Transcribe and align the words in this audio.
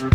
Bon 0.00 0.08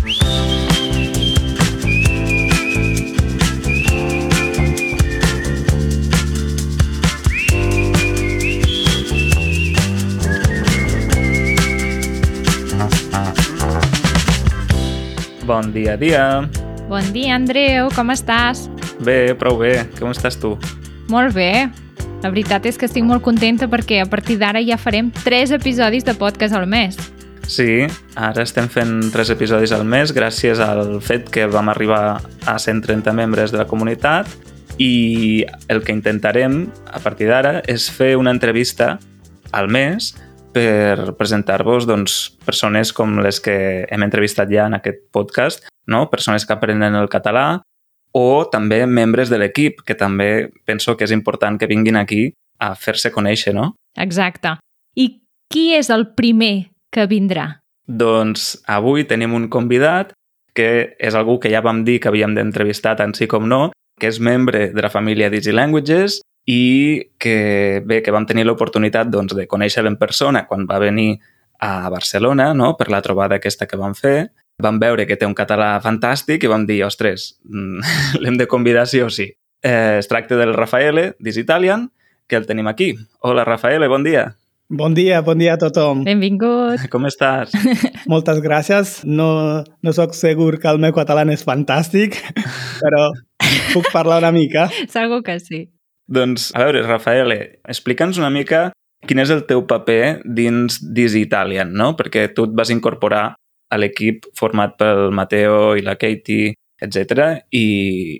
dia, 15.70 15.94
dia. 15.96 16.50
Bon 16.88 17.12
dia, 17.12 17.36
Andreu, 17.36 17.86
com 17.94 18.10
estàs? 18.10 18.66
Bé, 18.98 19.34
prou 19.38 19.62
bé. 19.62 19.86
Com 20.00 20.10
estàs 20.10 20.34
tu? 20.34 20.58
Molt 21.06 21.30
bé. 21.38 21.70
La 22.24 22.34
veritat 22.34 22.66
és 22.66 22.74
que 22.74 22.90
estic 22.90 23.06
molt 23.06 23.22
contenta 23.22 23.70
perquè 23.70 24.02
a 24.02 24.10
partir 24.10 24.34
d'ara 24.42 24.58
ja 24.66 24.82
farem 24.82 25.14
3 25.22 25.54
episodis 25.60 26.02
de 26.02 26.18
podcast 26.18 26.58
al 26.58 26.66
mes. 26.66 26.98
Sí, 27.46 27.86
ara 28.18 28.42
estem 28.42 28.66
fent 28.66 29.12
3 29.14 29.30
episodis 29.36 29.70
al 29.72 29.84
mes 29.86 30.10
gràcies 30.12 30.58
al 30.58 30.98
fet 31.00 31.28
que 31.30 31.46
vam 31.46 31.70
arribar 31.70 32.18
a 32.44 32.56
130 32.58 33.14
membres 33.14 33.54
de 33.54 33.60
la 33.60 33.68
comunitat 33.70 34.26
i 34.82 35.46
el 35.70 35.84
que 35.86 35.94
intentarem 35.94 36.64
a 36.90 37.00
partir 37.00 37.30
d'ara 37.30 37.60
és 37.70 37.86
fer 37.86 38.16
una 38.18 38.34
entrevista 38.34 38.96
al 39.54 39.70
mes 39.70 40.10
per 40.52 41.14
presentar-vos 41.16 41.86
doncs, 41.86 42.18
persones 42.44 42.92
com 42.92 43.20
les 43.22 43.38
que 43.40 43.86
hem 43.86 44.02
entrevistat 44.02 44.50
ja 44.50 44.66
en 44.66 44.74
aquest 44.80 45.06
podcast, 45.14 45.68
no? 45.86 46.08
persones 46.10 46.44
que 46.44 46.56
aprenen 46.56 46.98
el 46.98 47.10
català 47.12 47.62
o 48.16 48.46
també 48.50 48.82
membres 48.88 49.30
de 49.30 49.38
l'equip, 49.38 49.82
que 49.86 49.94
també 49.94 50.48
penso 50.64 50.96
que 50.96 51.04
és 51.04 51.12
important 51.12 51.60
que 51.60 51.68
vinguin 51.68 52.00
aquí 52.00 52.30
a 52.58 52.74
fer-se 52.74 53.12
conèixer, 53.12 53.52
no? 53.54 53.74
Exacte. 54.00 54.56
I 54.96 55.20
qui 55.52 55.74
és 55.76 55.92
el 55.92 56.08
primer 56.16 56.72
que 56.96 57.06
vindrà? 57.10 57.46
Doncs 57.86 58.56
avui 58.72 59.04
tenim 59.04 59.36
un 59.36 59.50
convidat 59.52 60.14
que 60.56 60.96
és 60.96 61.14
algú 61.14 61.36
que 61.38 61.52
ja 61.52 61.60
vam 61.60 61.84
dir 61.84 62.00
que 62.00 62.08
havíem 62.08 62.34
d'entrevistar 62.34 62.96
tant 62.96 63.12
sí 63.14 63.28
com 63.28 63.44
no, 63.44 63.68
que 64.00 64.08
és 64.08 64.18
membre 64.20 64.70
de 64.72 64.82
la 64.82 64.92
família 64.92 65.28
d'Easy 65.30 65.52
Languages 65.52 66.22
i 66.48 67.12
que 67.20 67.82
bé, 67.84 68.00
que 68.02 68.14
vam 68.14 68.26
tenir 68.26 68.46
l'oportunitat 68.46 69.10
doncs, 69.12 69.34
de 69.36 69.46
conèixer-lo 69.50 69.92
en 69.92 69.98
persona 70.00 70.46
quan 70.48 70.64
va 70.70 70.80
venir 70.80 71.18
a 71.60 71.88
Barcelona 71.92 72.52
no? 72.54 72.74
per 72.78 72.88
la 72.92 73.02
trobada 73.04 73.36
aquesta 73.36 73.68
que 73.68 73.80
vam 73.80 73.94
fer. 73.94 74.30
Vam 74.62 74.80
veure 74.80 75.04
que 75.04 75.18
té 75.20 75.28
un 75.28 75.36
català 75.36 75.74
fantàstic 75.84 76.44
i 76.44 76.48
vam 76.48 76.64
dir, 76.64 76.80
ostres, 76.86 77.34
mm, 77.44 77.96
l'hem 78.22 78.40
de 78.40 78.48
convidar 78.48 78.86
sí 78.88 79.02
o 79.04 79.10
sí. 79.12 79.28
Eh, 79.62 79.98
es 80.00 80.08
tracta 80.08 80.38
del 80.40 80.54
Rafaele, 80.56 81.10
d'Is 81.20 81.36
Italian, 81.36 81.90
que 82.26 82.40
el 82.40 82.46
tenim 82.48 82.68
aquí. 82.68 82.94
Hola, 83.20 83.44
Rafaele, 83.44 83.88
bon 83.88 84.04
dia. 84.06 84.30
Bon 84.68 84.94
dia, 84.94 85.20
bon 85.22 85.38
dia 85.38 85.52
a 85.54 85.58
tothom. 85.62 86.00
Benvingut. 86.02 86.88
Com 86.90 87.06
estàs? 87.06 87.52
Moltes 88.10 88.40
gràcies. 88.42 88.96
No, 89.06 89.62
no 89.62 89.92
sóc 89.94 90.16
segur 90.18 90.56
que 90.58 90.66
el 90.66 90.80
meu 90.82 90.90
català 90.96 91.22
és 91.30 91.44
fantàstic, 91.46 92.18
però 92.82 93.04
puc 93.70 93.86
parlar 93.94 94.18
una 94.24 94.32
mica. 94.34 94.66
Segur 94.96 95.22
que 95.22 95.38
sí. 95.38 95.68
Doncs, 96.10 96.50
a 96.54 96.64
veure, 96.64 96.82
Rafaele, 96.82 97.38
explica'ns 97.62 98.18
una 98.18 98.32
mica 98.34 98.72
quin 99.06 99.22
és 99.22 99.30
el 99.30 99.44
teu 99.46 99.62
paper 99.70 100.26
dins 100.26 100.80
d'Easy 100.82 101.22
Italian, 101.22 101.70
no? 101.70 101.92
Perquè 101.94 102.32
tu 102.34 102.48
et 102.50 102.58
vas 102.58 102.74
incorporar 102.74 103.24
a 103.70 103.78
l'equip 103.78 104.26
format 104.34 104.74
pel 104.80 105.12
Mateo 105.14 105.76
i 105.78 105.86
la 105.86 105.94
Katie, 105.94 106.56
etc. 106.82 107.44
I 107.54 107.66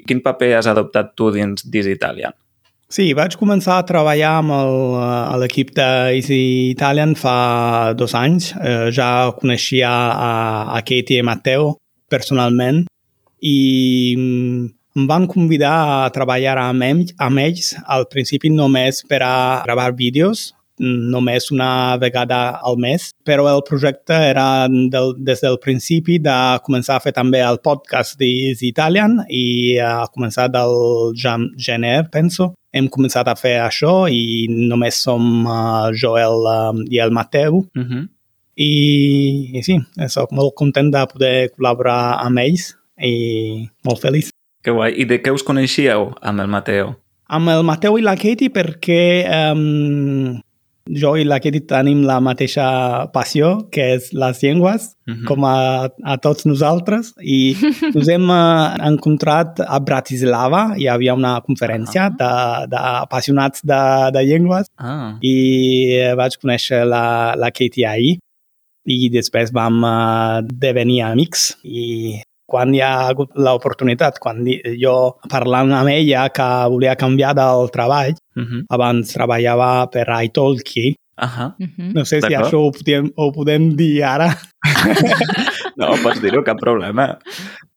quin 0.07 0.23
paper 0.23 0.55
has 0.61 0.71
adoptat 0.71 1.17
tu 1.19 1.35
dins 1.35 1.67
d'Easy 1.67 1.99
Italian? 1.99 2.39
Sí, 2.87 3.09
vaig 3.19 3.35
començar 3.35 3.81
a 3.81 3.85
treballar 3.87 4.37
amb 4.39 4.53
a 4.55 5.35
l'equip 5.43 5.73
d'Easy 5.75 6.71
Italian 6.71 7.17
fa 7.19 7.93
dos 7.99 8.15
anys. 8.15 8.53
Eh, 8.55 8.93
ja 8.95 9.33
coneixia 9.41 9.91
a, 9.91 10.31
a 10.79 10.83
Katie 10.87 11.19
i 11.19 11.27
Matteo 11.27 11.73
personalment 12.09 12.85
i 13.43 14.15
mm, 14.17 14.69
em 14.97 15.09
van 15.11 15.27
convidar 15.27 15.75
a 16.07 16.13
treballar 16.15 16.55
amb 16.63 16.87
ells, 16.87 17.11
amb 17.19 17.43
ells 17.43 17.73
al 17.83 18.07
principi 18.13 18.53
només 18.55 19.03
per 19.11 19.21
a 19.27 19.35
gravar 19.67 19.91
vídeos, 19.99 20.53
només 20.79 21.51
una 21.51 21.97
vegada 21.99 22.61
al 22.63 22.79
mes, 22.79 23.11
però 23.25 23.49
el 23.51 23.63
projecte 23.67 24.15
era 24.31 24.69
del, 24.69 25.15
des 25.19 25.43
del 25.43 25.59
principi 25.59 26.19
de 26.23 26.37
començar 26.65 26.97
a 26.97 27.03
fer 27.03 27.13
també 27.17 27.41
el 27.43 27.59
podcast 27.65 28.19
d'Easy 28.21 28.71
Italian 28.71 29.23
i 29.29 29.79
a 29.81 30.07
començar 30.13 30.49
del 30.53 31.13
gener, 31.17 31.99
penso. 32.13 32.55
Hem 32.77 32.91
començat 32.93 33.29
a 33.31 33.37
fer 33.39 33.57
això 33.65 33.95
i 34.13 34.47
només 34.53 34.99
som 35.07 35.47
uh, 35.49 35.89
Joel 35.97 36.45
um, 36.53 36.85
i 36.93 37.01
el 37.01 37.15
Mateu 37.15 37.65
Uh 37.77 37.83
-huh. 37.83 38.09
i, 38.57 39.51
i 39.59 39.63
sí, 39.63 39.79
soc 40.09 40.33
molt 40.33 40.55
content 40.55 40.91
de 40.93 41.07
poder 41.13 41.51
col·laborar 41.57 42.19
amb 42.25 42.39
ells 42.39 42.75
i 43.01 43.69
molt 43.85 44.01
feliç. 44.01 44.31
Que 44.63 44.71
guai. 44.71 44.95
I 44.97 45.05
de 45.05 45.21
què 45.23 45.33
us 45.33 45.43
coneixíeu 45.43 46.15
amb 46.23 46.41
el 46.41 46.49
Mateo? 46.49 46.97
Amb 47.29 47.49
el 47.49 47.63
Mateu 47.63 47.99
i 47.99 48.03
la 48.03 48.17
Katie 48.17 48.51
perquè 48.51 49.27
um, 49.53 50.41
jo 50.89 51.15
i 51.19 51.25
la 51.25 51.39
Katie 51.43 51.61
tenim 51.67 52.03
la 52.07 52.21
mateixa 52.21 52.67
passió, 53.13 53.69
que 53.71 53.95
és 53.97 54.13
les 54.13 54.41
llengües, 54.43 54.93
Uh 55.07 55.15
-huh. 55.15 55.25
com 55.27 55.45
a, 55.45 55.89
a 56.05 56.17
tots 56.19 56.47
nosaltres, 56.47 57.13
i 57.23 57.55
ens 57.95 58.09
hem 58.09 58.29
uh, 58.29 58.75
encontrat 58.89 59.61
a 59.67 59.79
Bratislava, 59.79 60.75
hi 60.77 60.89
havia 60.89 61.15
una 61.15 61.41
conferència 61.47 62.11
de- 62.11 62.67
d'apassionats 62.73 63.61
de, 63.63 64.11
de 64.13 64.23
llengües, 64.25 64.67
Ah, 64.79 65.17
i 65.23 65.95
eh, 65.95 66.15
vaig 66.15 66.33
conèixer 66.43 66.85
la, 66.85 67.35
la 67.37 67.51
Katie 67.51 67.87
ahir, 67.87 68.19
i 68.85 69.09
després 69.11 69.53
vam 69.53 69.83
uh, 69.85 70.41
devenir 70.43 71.03
amics, 71.03 71.57
i 71.65 72.21
quan 72.47 72.75
hi 72.75 72.81
ha 72.81 73.09
hagut 73.09 73.35
l'oportunitat, 73.35 74.21
quan 74.23 74.45
jo 74.81 74.97
parlant 75.29 75.73
amb 75.75 75.91
ella 75.91 76.29
que 76.31 76.47
volia 76.71 76.97
canviar 76.97 77.35
del 77.35 77.71
treball, 77.75 78.15
uh 78.15 78.43
-huh. 78.43 78.63
abans 78.71 79.13
treballava 79.13 79.91
per 79.91 80.07
iTalki. 80.23 80.95
Uh 81.17 81.25
-huh. 81.25 81.93
no 81.95 82.05
sé 82.05 82.21
si 82.21 82.35
això 82.35 82.59
ho 82.61 82.71
podem, 82.71 83.11
ho 83.17 83.33
podem 83.33 83.75
dir 83.75 84.05
ara, 84.05 84.37
No, 85.81 85.93
pots 86.03 86.23
dir-ho, 86.23 86.43
cap 86.45 86.61
problema. 86.61 87.17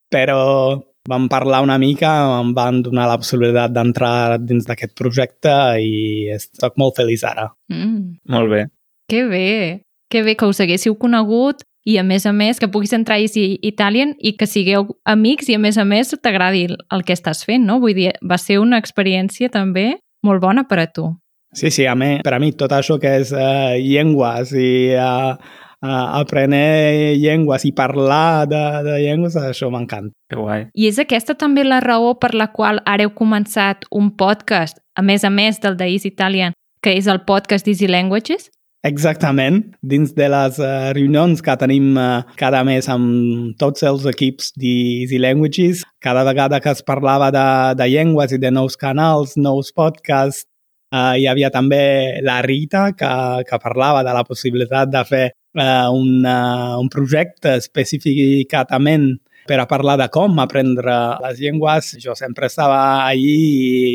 però 0.09 0.79
vam 1.09 1.27
parlar 1.29 1.61
una 1.61 1.77
mica, 1.77 2.09
em 2.39 2.53
van 2.53 2.81
donar 2.81 3.07
la 3.09 3.17
possibilitat 3.21 3.73
d'entrar 3.73 4.39
dins 4.41 4.65
d'aquest 4.65 4.95
projecte 4.97 5.51
i 5.81 6.29
estic 6.33 6.77
molt 6.81 6.97
feliç 6.97 7.23
ara. 7.23 7.49
Mm, 7.69 8.17
Molt 8.29 8.49
bé. 8.49 8.65
que 9.09 9.23
bé. 9.27 9.81
Que 10.09 10.23
bé 10.23 10.35
que 10.35 10.45
us 10.49 10.59
haguéssiu 10.59 10.95
conegut 10.97 11.61
i, 11.85 11.97
a 11.97 12.03
més 12.03 12.25
a 12.25 12.33
més, 12.33 12.59
que 12.59 12.67
puguis 12.67 12.93
entrar 12.93 13.15
a 13.17 13.23
Easy 13.23 13.57
Italian 13.61 14.15
i 14.19 14.33
que 14.37 14.47
sigueu 14.47 14.87
amics 15.05 15.49
i, 15.49 15.55
a 15.55 15.59
més 15.59 15.77
a 15.77 15.85
més, 15.85 16.11
t'agradi 16.21 16.65
el- 16.91 17.03
que 17.05 17.13
estàs 17.13 17.45
fent, 17.45 17.65
no? 17.65 17.79
Vull 17.79 17.95
dir, 17.95 18.11
va 18.21 18.37
ser 18.37 18.59
una 18.59 18.77
experiència 18.77 19.49
també 19.49 19.97
molt 20.23 20.41
bona 20.41 20.65
per 20.67 20.79
a 20.79 20.87
tu. 20.91 21.07
Sí, 21.55 21.71
sí, 21.71 21.85
a 21.89 21.95
mi, 21.95 22.19
per 22.23 22.33
a 22.35 22.39
mi 22.39 22.51
tot 22.53 22.71
això 22.75 22.99
que 23.01 23.15
és 23.23 23.31
uh, 23.33 23.73
llengües 23.79 24.51
i 24.53 24.91
uh, 24.93 25.33
uh, 25.81 26.19
aprendre 26.19 27.15
llengües 27.17 27.65
i 27.65 27.71
parlar 27.73 28.45
de, 28.47 28.61
de 28.85 28.99
llengües, 29.01 29.35
això 29.35 29.71
m'encanta. 29.73 30.13
Que 30.29 30.37
guai. 30.37 30.67
I 30.77 30.87
és 30.91 30.99
aquesta 31.01 31.33
també 31.33 31.63
la 31.65 31.79
raó 31.81 32.13
per 32.21 32.35
la 32.37 32.51
qual 32.53 32.83
ara 32.85 33.07
heu 33.07 33.15
començat 33.17 33.87
un 33.89 34.11
podcast, 34.17 34.77
a 34.95 35.01
més 35.01 35.23
a 35.25 35.31
més 35.33 35.57
del 35.63 35.77
d'Easy 35.79 36.11
Italian, 36.11 36.53
que 36.83 36.93
és 36.99 37.07
el 37.07 37.23
podcast 37.25 37.65
d'Easy 37.65 37.87
Languages? 37.89 38.51
Exactament, 38.87 39.57
dins 39.83 40.13
de 40.15 40.27
les 40.31 40.57
uh, 40.63 40.91
reunions 40.95 41.41
que 41.43 41.55
tenim 41.59 41.97
uh, 41.99 42.21
cada 42.39 42.61
mes 42.63 42.85
amb 42.87 43.57
tots 43.59 43.83
els 43.83 44.05
equips 44.07 44.53
d'Easy 44.55 45.19
Languages, 45.19 45.81
cada 45.99 46.23
vegada 46.23 46.61
que 46.63 46.71
es 46.71 46.79
parlava 46.87 47.27
de, 47.35 47.43
de 47.75 47.89
llengües 47.91 48.31
i 48.31 48.39
de 48.39 48.53
nous 48.55 48.79
canals, 48.79 49.35
nous 49.35 49.73
podcasts, 49.75 50.47
uh, 50.95 51.11
hi 51.19 51.27
havia 51.27 51.51
també 51.51 52.21
la 52.23 52.39
Rita 52.45 52.93
que, 52.95 53.11
que 53.49 53.59
parlava 53.59 54.05
de 54.07 54.15
la 54.15 54.23
possibilitat 54.23 54.95
de 54.95 55.03
fer 55.11 55.25
uh, 55.59 55.91
un, 55.91 56.23
uh, 56.23 56.79
un 56.79 56.87
projecte 56.87 57.57
específicament 57.59 59.11
per 59.49 59.59
a 59.59 59.67
parlar 59.67 59.97
de 59.99 60.07
com 60.13 60.39
aprendre 60.39 60.95
les 61.25 61.39
llengües. 61.43 61.97
Jo 61.99 62.15
sempre 62.15 62.47
estava 62.47 62.79
allí 63.09 63.39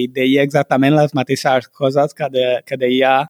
i 0.05 0.09
deia 0.13 0.45
exactament 0.45 0.97
les 0.99 1.17
mateixes 1.17 1.73
coses 1.73 2.13
que, 2.13 2.29
de, 2.29 2.49
que 2.69 2.77
deia 2.77 3.23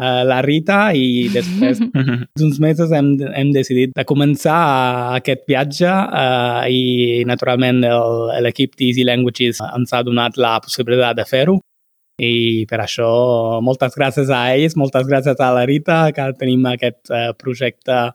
uh, 0.00 0.22
la 0.26 0.40
Rita 0.44 0.78
i 0.96 1.28
després 1.32 1.80
d'uns 2.38 2.58
mesos 2.62 2.92
hem, 2.94 3.12
hem 3.34 3.52
decidit 3.54 3.92
de 3.96 4.04
començar 4.08 4.58
aquest 5.20 5.44
viatge 5.50 5.90
uh, 5.90 6.64
i 6.70 7.24
naturalment 7.28 7.82
el- 7.88 8.34
l'equip 8.46 8.74
d'Easy 8.78 9.04
Languages 9.08 9.60
ens 9.64 9.92
ha 9.94 10.02
donat 10.06 10.36
la 10.40 10.56
possibilitat 10.64 11.16
de 11.20 11.24
fer-ho. 11.28 11.58
I 12.22 12.62
per 12.70 12.78
això 12.84 13.08
moltes 13.66 13.96
gràcies 13.98 14.28
a 14.30 14.44
ells, 14.54 14.76
moltes 14.78 15.08
gràcies 15.08 15.40
a 15.42 15.48
la 15.56 15.64
Rita 15.66 16.12
que 16.14 16.28
tenim 16.38 16.62
aquest 16.70 17.10
uh, 17.10 17.32
projecte 17.34 18.12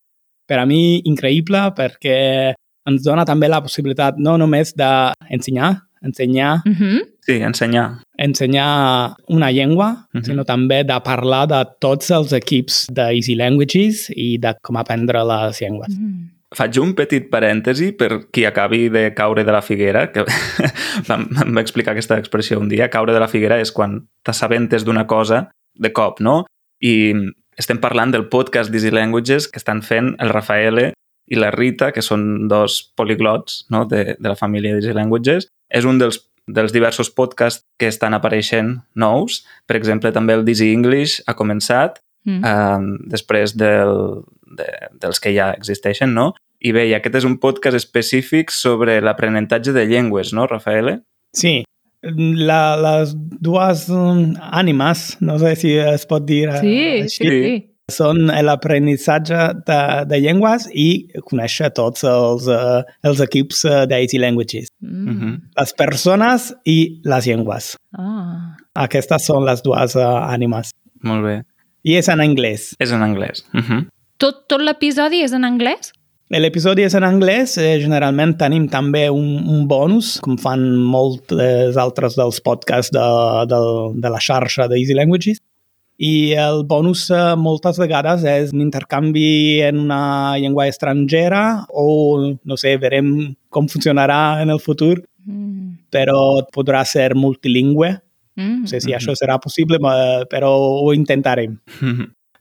per 0.47 0.57
a 0.61 0.65
mi 0.65 1.01
increïble 1.05 1.65
perquè 1.75 2.53
ens 2.89 3.03
dona 3.03 3.25
també 3.27 3.49
la 3.51 3.59
possibilitat 3.61 4.15
no 4.17 4.37
només 4.39 4.71
d'ensenyar, 4.79 5.73
ensenyar 6.01 6.61
Uh 6.65 6.71
-huh. 6.71 7.01
Sí, 7.21 7.33
ensenyar. 7.41 7.99
ensenyar 8.17 9.15
una 9.27 9.51
llengua, 9.51 10.07
Mhm. 10.13 10.23
sinó 10.23 10.43
també 10.45 10.83
de 10.83 10.99
parlar 11.03 11.47
de 11.47 11.63
tots 11.79 12.09
els 12.11 12.33
equips 12.33 12.87
d'Easy 12.91 13.35
Languages 13.35 14.09
i 14.15 14.37
de 14.39 14.55
com 14.61 14.77
aprendre 14.77 15.23
les 15.23 15.59
llengües. 15.61 15.89
Mm. 15.99 16.29
faig 16.51 16.79
un 16.79 16.95
petit 16.95 17.29
parèntesi 17.29 17.91
per 17.95 18.25
qui 18.31 18.43
acabi 18.45 18.89
de 18.89 19.13
caure 19.13 19.43
de 19.43 19.51
la 19.51 19.61
figuera, 19.61 20.11
que 20.11 20.21
em 21.45 21.55
va 21.55 21.61
explicar 21.61 21.91
aquesta 21.91 22.17
expressió 22.17 22.59
un 22.59 22.67
dia. 22.69 22.89
Caure 22.89 23.13
de 23.13 23.19
la 23.19 23.27
figuera 23.27 23.59
és 23.61 23.71
quan 23.71 24.07
t'assabentes 24.23 24.83
d'una 24.83 25.05
cosa 25.05 25.51
de 25.75 25.91
cop, 25.93 26.19
no? 26.19 26.45
I 26.81 27.13
estem 27.55 27.77
parlant 27.79 28.11
del 28.11 28.29
podcast 28.29 28.71
d'Easy 28.71 28.89
Languages 28.89 29.47
que 29.47 29.59
estan 29.59 29.83
fent 29.83 30.15
el 30.19 30.29
Rafaele 30.29 30.93
i 31.29 31.37
la 31.37 31.51
Rita, 31.53 31.91
que 31.93 32.03
són 32.05 32.47
dos 32.49 32.81
poliglots 32.97 33.63
no? 33.73 33.85
de, 33.89 34.15
de 34.17 34.27
la 34.27 34.37
família 34.39 34.75
d'Easy 34.75 34.95
Languages. 34.97 35.47
És 35.69 35.85
un 35.85 36.01
dels, 36.01 36.19
dels 36.49 36.73
diversos 36.73 37.11
podcasts 37.13 37.63
que 37.79 37.89
estan 37.89 38.17
apareixent 38.17 38.79
nous. 38.97 39.43
Per 39.69 39.77
exemple, 39.77 40.11
també 40.15 40.35
el 40.37 40.45
Dizzy 40.47 40.71
English 40.73 41.21
ha 41.27 41.37
començat 41.37 42.01
mm. 42.25 42.41
eh, 42.41 43.09
després 43.13 43.55
del, 43.57 44.23
de, 44.57 44.69
dels 45.01 45.21
que 45.21 45.33
ja 45.35 45.51
existeixen, 45.57 46.15
no? 46.17 46.31
I 46.59 46.73
bé, 46.75 46.89
i 46.89 46.95
aquest 46.97 47.21
és 47.21 47.27
un 47.27 47.37
podcast 47.39 47.77
específic 47.77 48.51
sobre 48.51 48.99
l'aprenentatge 48.99 49.71
de 49.75 49.85
llengües, 49.87 50.33
no, 50.35 50.49
Rafaele? 50.49 50.99
Sí, 51.37 51.61
la, 52.03 52.75
les 52.79 53.13
dues 53.15 53.85
um, 53.91 54.33
ànimes, 54.39 55.17
no 55.21 55.37
sé 55.39 55.55
si 55.59 55.73
es 55.79 56.05
pot 56.07 56.25
dir 56.27 56.47
eh, 56.49 56.59
sí, 56.59 56.75
així, 57.03 57.17
sí, 57.17 57.29
sí. 57.29 57.55
Són 57.93 58.29
l'aprenentatge 58.29 59.41
de, 59.67 59.79
de 60.09 60.19
llengües 60.23 60.67
i 60.73 60.87
conèixer 61.29 61.71
tots 61.77 62.05
els, 62.07 62.47
uh, 62.51 62.81
els 63.03 63.21
equips 63.25 63.63
uh, 63.67 63.83
d'Easy 63.89 64.21
Languages. 64.21 64.71
Mm. 64.81 65.15
-hmm. 65.15 65.37
Les 65.59 65.73
persones 65.73 66.53
i 66.65 67.01
les 67.03 67.27
llengües. 67.27 67.75
Ah. 67.97 68.55
Aquestes 68.75 69.25
són 69.25 69.45
les 69.45 69.61
dues 69.61 69.95
uh, 69.95 70.31
ànimes. 70.33 70.71
Molt 71.03 71.23
bé. 71.23 71.41
I 71.83 71.95
és 71.95 72.09
en 72.09 72.19
anglès. 72.19 72.75
És 72.79 72.91
en 72.91 73.01
anglès. 73.01 73.45
Uh 73.53 73.61
-huh. 73.61 73.85
Tot, 74.17 74.47
tot 74.47 74.61
l'episodi 74.61 75.23
és 75.23 75.31
en 75.31 75.43
anglès? 75.43 75.93
L'episodi 76.29 76.83
és 76.85 76.93
en 76.93 77.01
anglès, 77.03 77.57
eh, 77.57 77.79
generalment 77.81 78.35
tenim 78.37 78.67
també 78.69 79.09
un, 79.09 79.39
un 79.49 79.63
bonus, 79.67 80.19
com 80.21 80.37
fan 80.37 80.61
molts 80.77 81.33
altres 81.75 82.13
dels 82.19 82.39
podcasts 82.45 82.93
de, 82.93 83.05
de, 83.49 83.59
de 83.97 84.09
la 84.13 84.19
xarxa 84.19 84.67
d'Easy 84.69 84.93
Languages, 84.93 85.39
i 85.99 86.31
el 86.39 86.63
bonus 86.63 87.09
eh, 87.11 87.35
moltes 87.35 87.79
vegades 87.81 88.23
és 88.23 88.53
un 88.55 88.63
intercanvi 88.63 89.59
en 89.67 89.81
una 89.83 90.37
llengua 90.39 90.69
estrangera 90.71 91.65
o, 91.69 92.35
no 92.43 92.57
sé, 92.57 92.77
verem 92.79 93.35
com 93.51 93.67
funcionarà 93.67 94.39
en 94.43 94.53
el 94.53 94.61
futur, 94.63 95.01
mm. 95.27 95.89
però 95.91 96.45
podrà 96.55 96.85
ser 96.87 97.11
multilingüe, 97.19 97.97
Mm. 98.39 98.61
No 98.61 98.67
sé 98.67 98.79
si 98.79 98.87
mm 98.87 98.91
-hmm. 98.91 98.97
això 98.97 99.13
serà 99.15 99.37
possible, 99.39 99.77
però 100.29 100.49
ho 100.83 100.93
intentarem. 100.93 101.59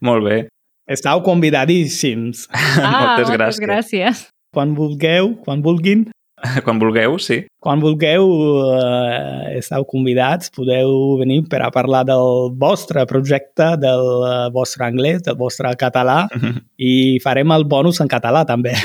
Molt 0.00 0.24
bé. 0.24 0.48
Estau 0.86 1.22
convidadíssims. 1.22 2.48
Ah, 2.78 3.16
moltes, 3.16 3.28
gràcies. 3.28 3.38
moltes 3.38 3.60
gràcies. 3.60 4.28
Quan 4.54 4.74
vulgueu, 4.74 5.36
quan 5.44 5.62
vulguin. 5.62 6.10
Quan 6.64 6.78
vulgueu, 6.78 7.18
sí. 7.18 7.40
Quan 7.62 7.80
vulgueu, 7.82 8.28
eh, 8.76 9.58
esteu 9.58 9.84
convidats, 9.88 10.52
podeu 10.54 11.18
venir 11.20 11.42
per 11.50 11.62
a 11.64 11.70
parlar 11.74 12.04
del 12.08 12.52
vostre 12.58 13.04
projecte, 13.10 13.74
del 13.80 14.06
eh, 14.28 14.48
vostre 14.54 14.86
anglès, 14.86 15.22
del 15.26 15.36
vostre 15.36 15.74
català, 15.76 16.28
mm 16.30 16.38
-hmm. 16.40 16.62
i 16.76 17.18
farem 17.22 17.50
el 17.52 17.64
bonus 17.64 18.00
en 18.00 18.08
català 18.08 18.44
també. 18.46 18.74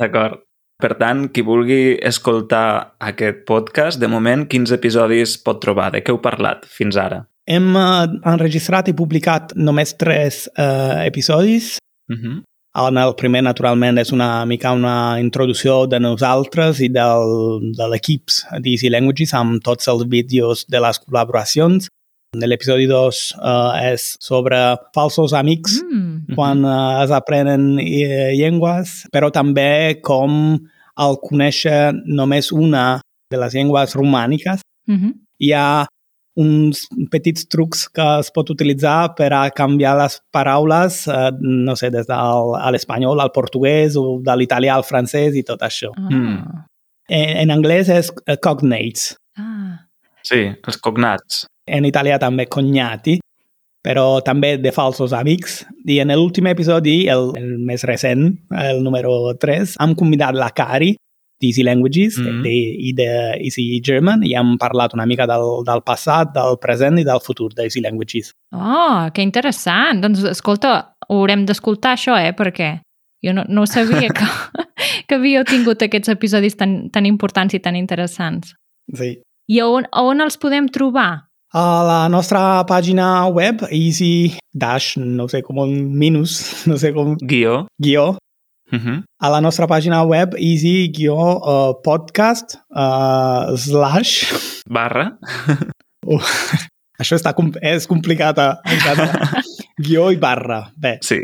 D'acord. 0.00 0.44
Per 0.80 0.94
tant, 0.96 1.26
qui 1.28 1.42
vulgui 1.44 1.98
escoltar 2.08 2.96
aquest 2.98 3.44
podcast, 3.44 4.00
de 4.00 4.08
moment, 4.08 4.46
quins 4.48 4.70
episodis 4.72 5.36
pot 5.44 5.60
trobar? 5.60 5.90
De 5.92 6.00
què 6.00 6.08
heu 6.08 6.22
parlat 6.24 6.64
fins 6.64 6.96
ara? 6.96 7.26
Hem 7.50 7.74
uh, 7.76 8.08
enregistrat 8.24 8.88
i 8.88 8.94
publicat 8.96 9.52
només 9.56 9.92
tres 10.00 10.46
uh, 10.56 11.04
episodis. 11.04 11.76
Uh 12.08 12.14
mhm. 12.14 12.24
-huh. 12.24 12.42
En 12.80 12.96
el 12.96 13.12
primer, 13.18 13.42
naturalment, 13.44 13.98
és 14.00 14.12
una 14.14 14.44
mica 14.48 14.72
una 14.72 15.18
introducció 15.20 15.84
de 15.90 15.98
nosaltres 16.00 16.80
i 16.80 16.88
del, 16.92 17.72
de 17.76 17.88
l'equips 17.92 18.44
d'Easy 18.64 18.88
Languages 18.92 19.34
amb 19.36 19.60
tots 19.64 19.90
els 19.90 20.06
vídeos 20.08 20.64
de 20.70 20.80
les 20.80 21.00
col·laboracions. 21.02 21.90
L'episodi 22.40 22.86
2 22.86 23.20
uh, 23.36 23.74
és 23.90 24.04
sobre 24.22 24.58
falsos 24.94 25.34
amics 25.34 25.80
mm. 25.82 26.36
quan 26.38 26.62
uh, 26.62 27.02
es 27.02 27.12
aprenen 27.12 27.72
uh, 27.82 28.30
llengües, 28.38 29.00
però 29.12 29.32
també 29.34 29.98
com 30.06 30.60
al 31.00 31.18
conèixer 31.24 31.90
només 32.06 32.52
una 32.54 33.00
de 33.30 33.40
les 33.40 33.56
llengües 33.58 33.96
romàniques, 33.98 34.62
mm 34.86 34.96
-hmm. 34.96 35.12
hi 35.42 35.52
ha 35.52 35.86
uns 36.38 36.84
petits 37.10 37.46
trucs 37.50 37.86
que 37.90 38.04
es 38.20 38.30
pot 38.34 38.50
utilitzar 38.52 39.14
per 39.18 39.32
a 39.34 39.42
canviar 39.50 39.96
les 39.98 40.20
paraules, 40.32 41.02
eh, 41.10 41.30
no 41.40 41.74
sé, 41.76 41.90
des 41.90 42.06
de 42.06 42.18
l'espanyol 42.72 43.20
al 43.20 43.32
portuguès 43.34 43.96
o 43.98 44.20
de 44.22 44.36
l'italià 44.38 44.76
al 44.76 44.86
francès 44.86 45.36
i 45.36 45.44
tot 45.46 45.62
això. 45.66 45.92
Ah. 45.96 46.10
Mm. 46.10 46.60
En, 47.10 47.30
en 47.44 47.50
anglès 47.56 47.90
és 47.90 48.12
cognates. 48.42 49.16
Ah. 49.38 49.86
Sí, 50.22 50.44
els 50.46 50.78
cognats. 50.78 51.44
En 51.66 51.86
italià 51.88 52.18
també 52.22 52.46
cognati, 52.50 53.18
però 53.82 54.20
també 54.24 54.56
de 54.60 54.72
falsos 54.74 55.14
amics. 55.16 55.64
I 55.88 56.00
en 56.04 56.12
l'últim 56.14 56.46
episodi, 56.50 57.06
el, 57.12 57.30
el 57.38 57.54
més 57.66 57.84
recent, 57.88 58.28
el 58.62 58.82
número 58.84 59.34
3, 59.40 59.76
hem 59.80 59.96
convidat 59.98 60.36
la 60.36 60.50
Cari, 60.54 60.94
d'Easy 61.40 61.64
Languages 61.64 62.18
mm 62.18 62.26
-hmm. 62.26 62.42
de, 62.42 62.56
i 62.88 62.92
d'Easy 62.92 63.80
German 63.84 64.22
i 64.24 64.34
hem 64.36 64.56
parlat 64.58 64.94
una 64.94 65.06
mica 65.06 65.26
del, 65.26 65.64
del 65.64 65.82
passat, 65.82 66.34
del 66.34 66.58
present 66.60 66.98
i 66.98 67.04
del 67.04 67.20
futur 67.20 67.50
d'Easy 67.54 67.80
Languages. 67.80 68.34
Oh, 68.52 69.08
que 69.14 69.22
interessant! 69.22 70.00
Doncs 70.02 70.24
escolta, 70.24 70.96
haurem 71.08 71.46
d'escoltar 71.46 71.96
això, 71.96 72.16
eh? 72.18 72.32
Perquè 72.36 72.80
jo 73.24 73.32
no, 73.32 73.44
no 73.48 73.66
sabia 73.66 74.08
que, 74.08 74.26
que 75.06 75.14
havíeu 75.14 75.44
tingut 75.44 75.82
aquests 75.82 76.08
episodis 76.08 76.56
tan, 76.56 76.90
tan 76.90 77.06
importants 77.06 77.54
i 77.54 77.60
tan 77.60 77.76
interessants. 77.76 78.54
Sí. 78.94 79.20
I 79.48 79.60
on, 79.60 79.84
on 79.92 80.20
els 80.20 80.38
podem 80.38 80.68
trobar? 80.68 81.26
A 81.52 81.82
la 81.82 82.08
nostra 82.08 82.62
pàgina 82.68 83.26
web, 83.26 83.64
easy 83.74 84.38
dash, 84.54 84.96
no 84.96 85.26
sé 85.26 85.42
com 85.42 85.58
un 85.58 85.98
minus, 85.98 86.66
no 86.70 86.76
sé 86.78 86.92
com... 86.94 87.16
Guió. 87.18 87.66
Guió, 87.82 88.18
-huh. 88.78 89.02
A 89.18 89.28
la 89.28 89.40
nostra 89.40 89.66
pàgina 89.66 90.04
web 90.06 90.34
easy-podcast 90.38 92.54
uh, 92.70 93.56
slash... 93.56 94.32
Barra. 94.68 95.18
Uh, 96.06 96.22
això 96.98 97.14
està, 97.14 97.34
és 97.60 97.86
complicat 97.86 98.38
a, 98.40 98.56
guió 99.84 100.10
i 100.10 100.16
barra. 100.16 100.72
Bé. 100.80 100.98
Sí. 101.04 101.20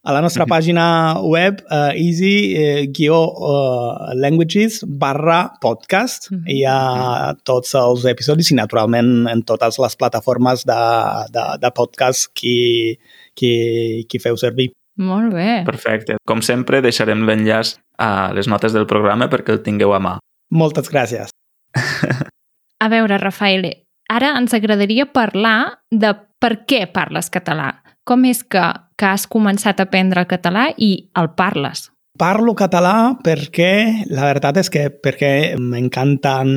A 0.00 0.16
la 0.16 0.22
nostra 0.24 0.46
pàgina 0.48 1.20
web 1.20 1.58
uh, 1.66 1.92
easy-languages 1.92 4.78
uh, 4.82 4.88
barra 5.02 5.52
podcast. 5.60 6.30
Mm 6.30 6.38
-hmm. 6.38 6.48
Hi 6.48 6.64
ha 6.64 7.34
tots 7.44 7.74
els 7.74 8.04
episodis 8.04 8.50
i 8.50 8.54
naturalment 8.54 9.28
en 9.28 9.42
totes 9.42 9.78
les 9.78 9.96
plataformes 9.96 10.64
de, 10.64 10.74
de, 11.32 11.58
de 11.60 11.70
podcast 11.70 12.32
que, 12.32 12.98
que, 13.34 14.04
que 14.08 14.18
feu 14.18 14.36
servir. 14.36 14.70
Molt 15.00 15.32
bé. 15.32 15.62
Perfecte. 15.64 16.18
Com 16.28 16.42
sempre, 16.44 16.82
deixarem 16.84 17.24
l'enllaç 17.24 17.78
a 17.98 18.30
les 18.36 18.48
notes 18.52 18.74
del 18.76 18.88
programa 18.90 19.30
perquè 19.32 19.56
el 19.56 19.62
tingueu 19.64 19.94
a 19.96 20.00
mà. 20.02 20.18
Moltes 20.52 20.90
gràcies. 20.92 21.32
a 22.84 22.88
veure, 22.92 23.16
Rafael, 23.22 23.64
ara 24.10 24.34
ens 24.38 24.52
agradaria 24.56 25.06
parlar 25.08 25.80
de 25.90 26.12
per 26.40 26.66
què 26.68 26.84
parles 26.92 27.30
català. 27.32 27.72
Com 28.04 28.26
és 28.28 28.42
que, 28.44 28.62
que 28.98 29.08
has 29.08 29.26
començat 29.30 29.80
a 29.80 29.88
aprendre 29.88 30.26
català 30.28 30.68
i 30.76 31.10
el 31.16 31.32
parles? 31.38 31.88
Parlo 32.20 32.52
català 32.58 33.14
perquè, 33.24 34.06
la 34.12 34.26
veritat 34.28 34.58
és 34.60 34.68
que 34.72 34.88
perquè 34.92 35.56
m'encanten 35.56 36.50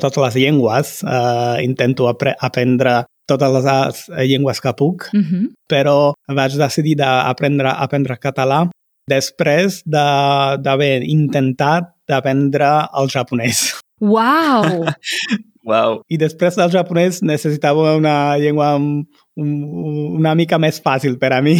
totes 0.00 0.22
les 0.24 0.38
llengües. 0.40 0.92
Uh, 1.04 1.58
intento 1.60 2.08
apre 2.08 2.32
aprendre 2.40 3.02
totes 3.30 3.54
les 3.54 4.02
llengües 4.32 4.60
que 4.60 4.74
puc, 4.76 5.08
uh 5.12 5.16
mhm. 5.16 5.24
-huh. 5.30 5.46
però 5.70 6.12
vaig 6.28 6.58
decidir 6.58 6.96
d'aprendre 6.96 7.70
aprendre 7.70 8.18
català 8.18 8.68
després 9.10 9.82
d'haver 9.86 11.00
de, 11.00 11.06
intentat 11.10 11.90
d'aprendre 12.08 12.88
el 12.98 13.08
japonès. 13.08 13.80
Wow! 14.00 14.86
wow! 15.64 16.00
I 16.14 16.18
després 16.20 16.56
del 16.58 16.70
japonès 16.72 17.20
necessitava 17.22 17.96
una 17.96 18.36
llengua 18.40 18.74
un, 18.76 19.04
una 20.20 20.34
mica 20.34 20.58
més 20.58 20.80
fàcil 20.82 21.18
per 21.18 21.32
a 21.36 21.42
mi. 21.44 21.56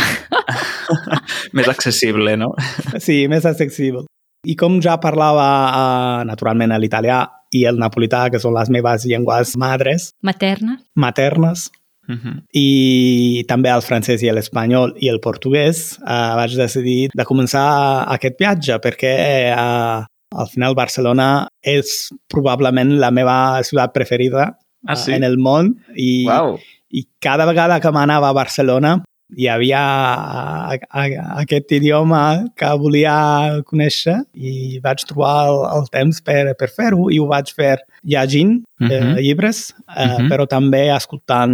més 1.57 1.69
accessible, 1.69 2.37
no? 2.37 2.55
Sí, 2.99 3.27
més 3.29 3.47
accessible. 3.47 4.07
I 4.49 4.57
com 4.57 4.79
ja 4.81 4.97
parlava 5.01 5.47
uh, 5.69 6.25
naturalment 6.25 6.73
l'italià 6.81 7.27
i 7.53 7.65
el 7.69 7.81
napolità, 7.81 8.29
que 8.31 8.41
són 8.43 8.55
les 8.57 8.71
meves 8.71 9.07
llengües 9.09 9.57
madres. 9.61 10.11
Maternes. 10.23 10.81
Maternes. 10.95 11.71
Uh 12.09 12.17
-huh. 12.17 12.37
I 12.53 13.45
també 13.47 13.71
el 13.71 13.83
francès 13.83 14.23
i 14.23 14.31
l'espanyol 14.33 14.95
i 14.99 15.09
el 15.09 15.21
portuguès, 15.21 15.99
uh, 16.03 16.35
vaig 16.37 16.57
decidir 16.57 17.11
de 17.15 17.25
començar 17.25 18.05
aquest 18.09 18.37
viatge 18.39 18.79
perquè 18.81 19.15
uh, 19.55 20.05
al 20.31 20.49
final 20.49 20.75
Barcelona 20.75 21.49
és 21.63 22.13
probablement 22.29 22.99
la 22.99 23.11
meva 23.11 23.63
ciutat 23.63 23.93
preferida 23.93 24.59
ah, 24.87 24.97
sí? 24.97 25.13
en 25.13 25.25
el 25.25 25.37
món 25.39 25.75
i, 25.97 26.27
wow. 26.27 26.59
i 26.91 27.07
cada 27.21 27.47
vegada 27.47 27.81
que 27.81 27.91
m'anava 27.91 28.29
a 28.29 28.37
Barcelona 28.37 29.01
hi 29.37 29.49
havia 29.51 29.81
a, 29.81 30.75
a, 30.75 31.05
aquest 31.43 31.73
idioma 31.77 32.23
que 32.59 32.71
volia 32.81 33.61
conèixer 33.69 34.17
i 34.35 34.81
vaig 34.83 35.05
trobar 35.09 35.35
el, 35.51 35.61
el 35.79 35.89
temps 35.95 36.21
per, 36.27 36.43
per 36.59 36.71
fer-ho 36.75 37.09
i 37.11 37.21
ho 37.21 37.29
vaig 37.31 37.53
fer 37.57 37.77
llegint 38.03 38.61
uh 38.81 38.87
-huh. 38.87 39.17
eh, 39.19 39.23
llibres, 39.23 39.75
eh, 39.97 40.05
uh 40.05 40.11
-huh. 40.11 40.29
però 40.29 40.47
també 40.47 40.89
escoltant, 40.97 41.53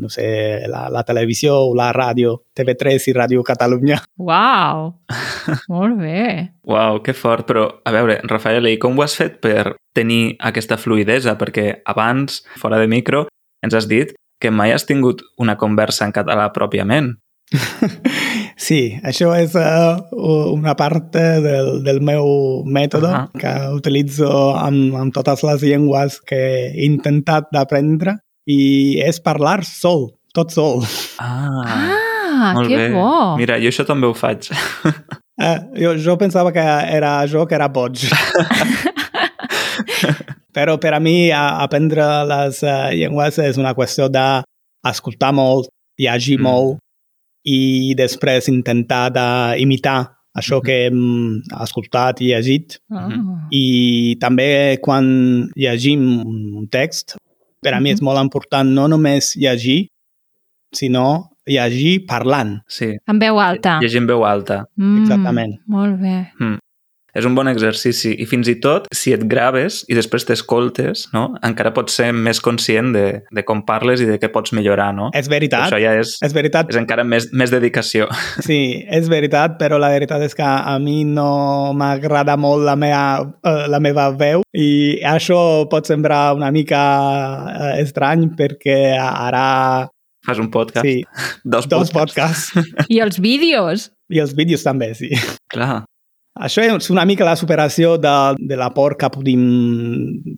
no 0.00 0.08
sé, 0.08 0.66
la, 0.68 0.88
la 0.88 1.02
televisió 1.02 1.54
o 1.70 1.74
la 1.74 1.92
ràdio, 1.92 2.42
TV3 2.56 3.08
i 3.08 3.12
Ràdio 3.12 3.42
Catalunya. 3.42 4.02
Uau! 4.18 4.94
Molt 5.68 5.98
bé! 5.98 6.52
Uau, 6.64 7.02
que 7.02 7.12
fort! 7.12 7.46
Però, 7.46 7.80
a 7.84 7.92
veure, 7.92 8.20
Rafael, 8.24 8.66
i 8.66 8.78
com 8.78 8.98
ho 8.98 9.02
has 9.02 9.16
fet 9.16 9.40
per 9.40 9.76
tenir 9.94 10.36
aquesta 10.38 10.76
fluidesa? 10.76 11.36
Perquè 11.38 11.82
abans, 11.84 12.42
fora 12.56 12.78
de 12.78 12.86
micro, 12.86 13.26
ens 13.62 13.74
has 13.74 13.86
dit 13.86 14.12
que 14.42 14.50
mai 14.50 14.74
has 14.74 14.86
tingut 14.88 15.22
una 15.38 15.56
conversa 15.60 16.08
en 16.08 16.14
català 16.14 16.50
pròpiament. 16.54 17.14
Sí, 18.62 18.92
això 19.02 19.32
és 19.34 19.56
uh, 19.58 19.96
una 20.52 20.76
part 20.78 21.08
del, 21.16 21.80
del 21.82 21.98
meu 22.04 22.62
mètode 22.62 23.08
uh 23.08 23.16
-huh. 23.24 23.40
que 23.40 23.52
utilitzo 23.74 24.28
amb, 24.54 24.94
amb 24.94 25.14
totes 25.14 25.42
les 25.42 25.62
llengües 25.62 26.20
que 26.20 26.70
he 26.70 26.84
intentat 26.86 27.48
d'aprendre 27.50 28.18
i 28.46 29.00
és 29.02 29.18
parlar 29.18 29.64
sol, 29.64 30.12
tot 30.32 30.52
sol. 30.52 30.84
Ah, 31.18 32.12
Ah, 32.42 32.54
molt 32.54 32.68
que 32.68 32.76
bé. 32.76 32.88
bo! 32.90 33.36
Mira, 33.36 33.58
jo 33.62 33.70
això 33.70 33.84
també 33.86 34.08
ho 34.08 34.14
faig. 34.14 34.48
Uh, 35.42 35.58
jo, 35.78 35.94
jo 35.98 36.16
pensava 36.20 36.52
que 36.52 36.62
era 36.62 37.26
jo 37.26 37.46
que 37.46 37.54
era 37.54 37.68
boig. 37.68 38.02
Però 40.52 40.78
per 40.78 40.92
a 40.94 41.00
mi 41.00 41.30
a, 41.32 41.62
aprendre 41.64 42.04
les 42.28 42.62
uh, 42.62 42.90
llengües 42.92 43.38
és 43.38 43.56
una 43.58 43.72
qüestió 43.74 44.08
d'escoltar 44.12 45.32
molt, 45.32 45.68
llegir 45.98 46.38
Mm. 46.38 46.42
mm. 46.42 46.44
molt 46.44 46.78
i 47.44 47.94
després 47.98 48.48
intentar 48.48 49.10
d'imitar 49.10 50.12
això 50.36 50.58
Mhm. 50.60 50.64
que 50.64 50.76
hem 50.86 51.42
escoltat 51.60 52.20
i 52.22 52.26
llegit. 52.32 52.78
Ah. 52.90 53.08
I 53.50 54.16
també 54.20 54.78
quan 54.80 55.50
llegim 55.56 56.22
un 56.24 56.66
text, 56.70 57.16
per 57.62 57.74
a 57.74 57.80
mi 57.80 57.90
Mhm. 57.90 57.94
és 57.94 58.02
molt 58.02 58.18
important 58.22 58.68
no 58.68 58.88
només 58.88 59.34
llegir, 59.36 59.88
sinó 60.72 61.28
llegir 61.46 62.06
parlant. 62.06 62.62
Sí, 62.68 62.96
En 63.06 63.18
veu 63.18 63.38
alta. 63.40 63.78
llegir 63.80 63.98
en 63.98 64.06
veu 64.06 64.24
alta. 64.24 64.64
Mm, 64.76 65.02
Exactament. 65.02 65.60
Molt 65.66 66.00
bé. 66.00 66.32
És 67.12 67.26
un 67.28 67.34
bon 67.36 67.48
exercici 67.50 68.14
i 68.16 68.26
fins 68.28 68.48
i 68.48 68.54
tot 68.64 68.86
si 68.96 69.12
et 69.12 69.26
graves 69.28 69.82
i 69.92 69.96
després 69.96 70.24
t'escoltes, 70.24 71.06
no? 71.12 71.26
encara 71.44 71.74
pots 71.76 71.98
ser 72.00 72.08
més 72.16 72.40
conscient 72.40 72.92
de, 72.94 73.04
de 73.28 73.44
com 73.44 73.60
parles 73.68 74.00
i 74.00 74.08
de 74.08 74.16
què 74.20 74.30
pots 74.32 74.54
millorar, 74.56 74.90
no? 74.96 75.10
És 75.16 75.28
veritat, 75.28 75.66
Això 75.68 75.80
ja 75.82 75.92
és, 76.00 76.14
és 76.24 76.32
veritat, 76.32 76.72
és 76.72 76.80
encara 76.80 77.04
més, 77.04 77.28
més 77.36 77.52
dedicació. 77.52 78.08
Sí, 78.46 78.82
és 78.90 79.06
veritat, 79.12 79.58
però 79.60 79.76
la 79.80 79.92
veritat 79.92 80.24
és 80.24 80.34
que 80.36 80.46
a 80.46 80.74
mi 80.82 81.02
no 81.06 81.72
m'agrada 81.76 82.38
molt 82.40 82.64
la 82.66 82.78
meva, 82.80 83.04
eh, 83.44 83.66
la 83.70 83.80
meva 83.82 84.08
veu 84.16 84.42
i 84.56 84.98
això 85.06 85.68
pot 85.70 85.88
semblar 85.88 86.32
una 86.38 86.50
mica 86.54 86.82
eh, 87.52 87.72
estrany 87.84 88.30
perquè 88.38 88.96
ara 88.98 89.90
Fas 90.22 90.38
un 90.38 90.52
podcast, 90.54 90.86
sí, 90.86 91.02
dos, 91.44 91.66
dos 91.68 91.90
podcasts. 91.90 92.52
podcasts 92.54 92.92
I 92.94 93.02
els 93.02 93.18
vídeos? 93.20 93.90
i 94.12 94.20
els 94.22 94.36
vídeos 94.36 94.62
també, 94.62 94.92
sí. 94.94 95.10
Clar, 95.52 95.82
Això 96.34 96.62
és 96.64 96.88
una 96.90 97.04
mica 97.04 97.24
la 97.28 97.36
superació 97.36 97.98
de, 98.00 98.12
de 98.40 98.56
la 98.56 98.70
por 98.72 98.96
que 98.96 99.10
podem 99.12 99.42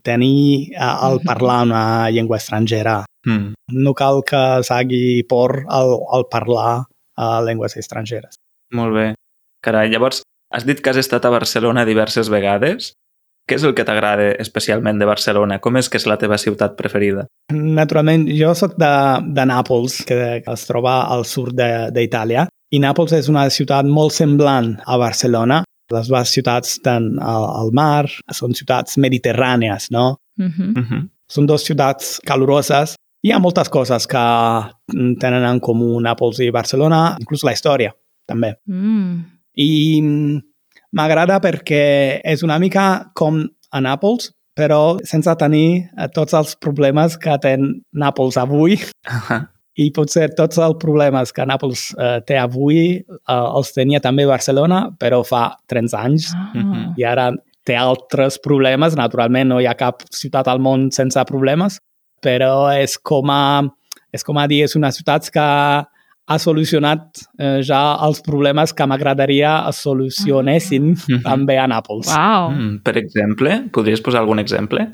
tenir 0.03 0.73
eh, 0.73 0.79
al 0.81 1.21
parlar 1.25 1.63
una 1.67 2.11
llengua 2.11 2.37
estrangera. 2.39 3.05
mm. 3.27 3.55
No 3.73 3.95
cal 3.95 4.23
que 4.27 4.63
s'hagi 4.63 5.23
por 5.29 5.65
al, 5.69 5.95
al 6.13 6.27
parlar 6.31 6.85
a 7.17 7.41
llengües 7.47 7.77
estrangeres. 7.77 8.35
molt 8.75 8.93
bé. 8.95 9.15
Carai, 9.63 9.89
llavors, 9.89 10.23
has 10.53 10.67
dit 10.67 10.81
que 10.83 10.91
has 10.91 10.97
estat 10.99 11.25
a 11.25 11.31
Barcelona 11.31 11.85
diverses 11.87 12.29
vegades. 12.29 12.93
Què 13.49 13.55
és 13.57 13.65
el 13.65 13.75
que 13.77 13.85
t'agrada 13.85 14.31
especialment 14.41 14.99
de 14.99 15.05
Barcelona? 15.07 15.59
Com 15.61 15.77
és 15.77 15.89
que 15.89 15.99
és 16.01 16.07
la 16.09 16.17
teva 16.19 16.39
ciutat 16.41 16.77
preferida? 16.77 17.27
Naturalment, 17.53 18.27
jo 18.33 18.55
sóc 18.57 18.75
de, 18.81 18.91
de 19.37 19.45
Nàpols, 19.47 20.03
que 20.09 20.43
es 20.45 20.67
troba 20.67 21.03
al 21.13 21.25
sud 21.29 21.53
de- 21.57 21.91
d'Itàlia, 21.93 22.47
i 22.73 22.81
Nàpols 22.81 23.13
és 23.13 23.29
una 23.29 23.49
ciutat 23.51 23.85
molt 23.87 24.13
semblant 24.13 24.75
a 24.87 24.97
Barcelona. 24.99 25.63
Les 25.93 26.09
dues 26.09 26.31
ciutats 26.33 26.77
estan 26.79 27.11
al, 27.21 27.45
al 27.61 27.73
mar, 27.77 28.07
són 28.33 28.55
ciutats 28.57 28.97
mediterrànies, 29.01 29.91
no? 29.91 30.17
Uh 30.39 30.47
-huh. 30.47 30.71
Uh 30.79 30.85
-huh. 30.91 31.09
Són 31.29 31.47
dues 31.47 31.65
ciutats 31.65 32.21
caloroses. 32.25 32.97
Hi 33.25 33.33
ha 33.33 33.39
moltes 33.39 33.69
coses 33.69 34.07
que 34.07 34.25
tenen 35.21 35.45
en 35.45 35.61
comú 35.61 36.01
Nàpols 36.01 36.41
i 36.41 36.51
Barcelona, 36.51 37.17
inclús 37.21 37.45
la 37.45 37.53
història, 37.53 37.93
també. 38.27 38.55
mm. 38.67 39.25
I 39.57 40.01
mm, 40.03 40.41
m'agrada 40.93 41.41
perquè 41.41 42.21
és 42.25 42.43
una 42.43 42.59
mica 42.59 43.11
com 43.15 43.49
a 43.71 43.81
Nàpols, 43.81 44.33
però 44.55 44.99
sense 45.07 45.35
tenir 45.37 45.89
eh, 45.99 46.09
tots 46.15 46.35
els 46.35 46.55
problemes 46.57 47.17
que 47.19 47.39
té 47.43 47.57
Nàpols 47.93 48.37
avui 48.37 48.79
Ahà. 49.05 49.54
I 49.77 49.89
potser 49.91 50.29
tots 50.39 50.59
els 50.63 50.77
problemes 50.79 51.33
que 51.35 51.43
Nàpols 51.47 51.89
eh, 51.99 52.21
té 52.27 52.37
avui 52.39 52.79
eh, 53.01 53.07
els 53.35 53.73
tenia 53.75 54.01
també 54.01 54.27
Barcelona, 54.27 54.85
però 55.01 55.23
fa 55.27 55.49
30 55.71 55.99
anys 55.99 56.31
Ah. 56.35 56.93
I 56.97 57.03
ara 57.05 57.31
té 57.67 57.75
altres 57.81 58.39
problemes. 58.39 58.95
Naturalment 58.95 59.49
no 59.49 59.59
hi 59.61 59.67
ha 59.67 59.75
cap 59.75 60.03
ciutat 60.13 60.47
al 60.49 60.61
món 60.61 60.91
sense 60.93 61.19
problemes, 61.27 61.79
però 62.23 62.69
és 62.77 62.99
com 62.99 63.31
a, 63.33 63.63
és 64.13 64.23
com 64.23 64.39
a 64.39 64.47
dir, 64.47 64.63
és 64.65 64.77
una 64.77 64.93
ciutat 64.93 65.27
que 65.33 65.41
ha 66.27 66.39
solucionat 66.41 67.19
eh, 67.39 67.59
ja 67.67 67.81
els 68.07 68.23
problemes 68.25 68.73
que 68.73 68.87
m'agradaria 68.87 69.57
es 69.69 69.77
solucionessin 69.85 70.95
Mhm. 70.95 71.23
també 71.31 71.59
a 71.59 71.67
Nàpols. 71.67 72.09
Uau. 72.15 72.51
Mm, 72.53 72.79
per 72.85 72.97
exemple, 72.97 73.65
podries 73.73 74.01
posar 74.01 74.21
algun 74.23 74.39
exemple? 74.39 74.87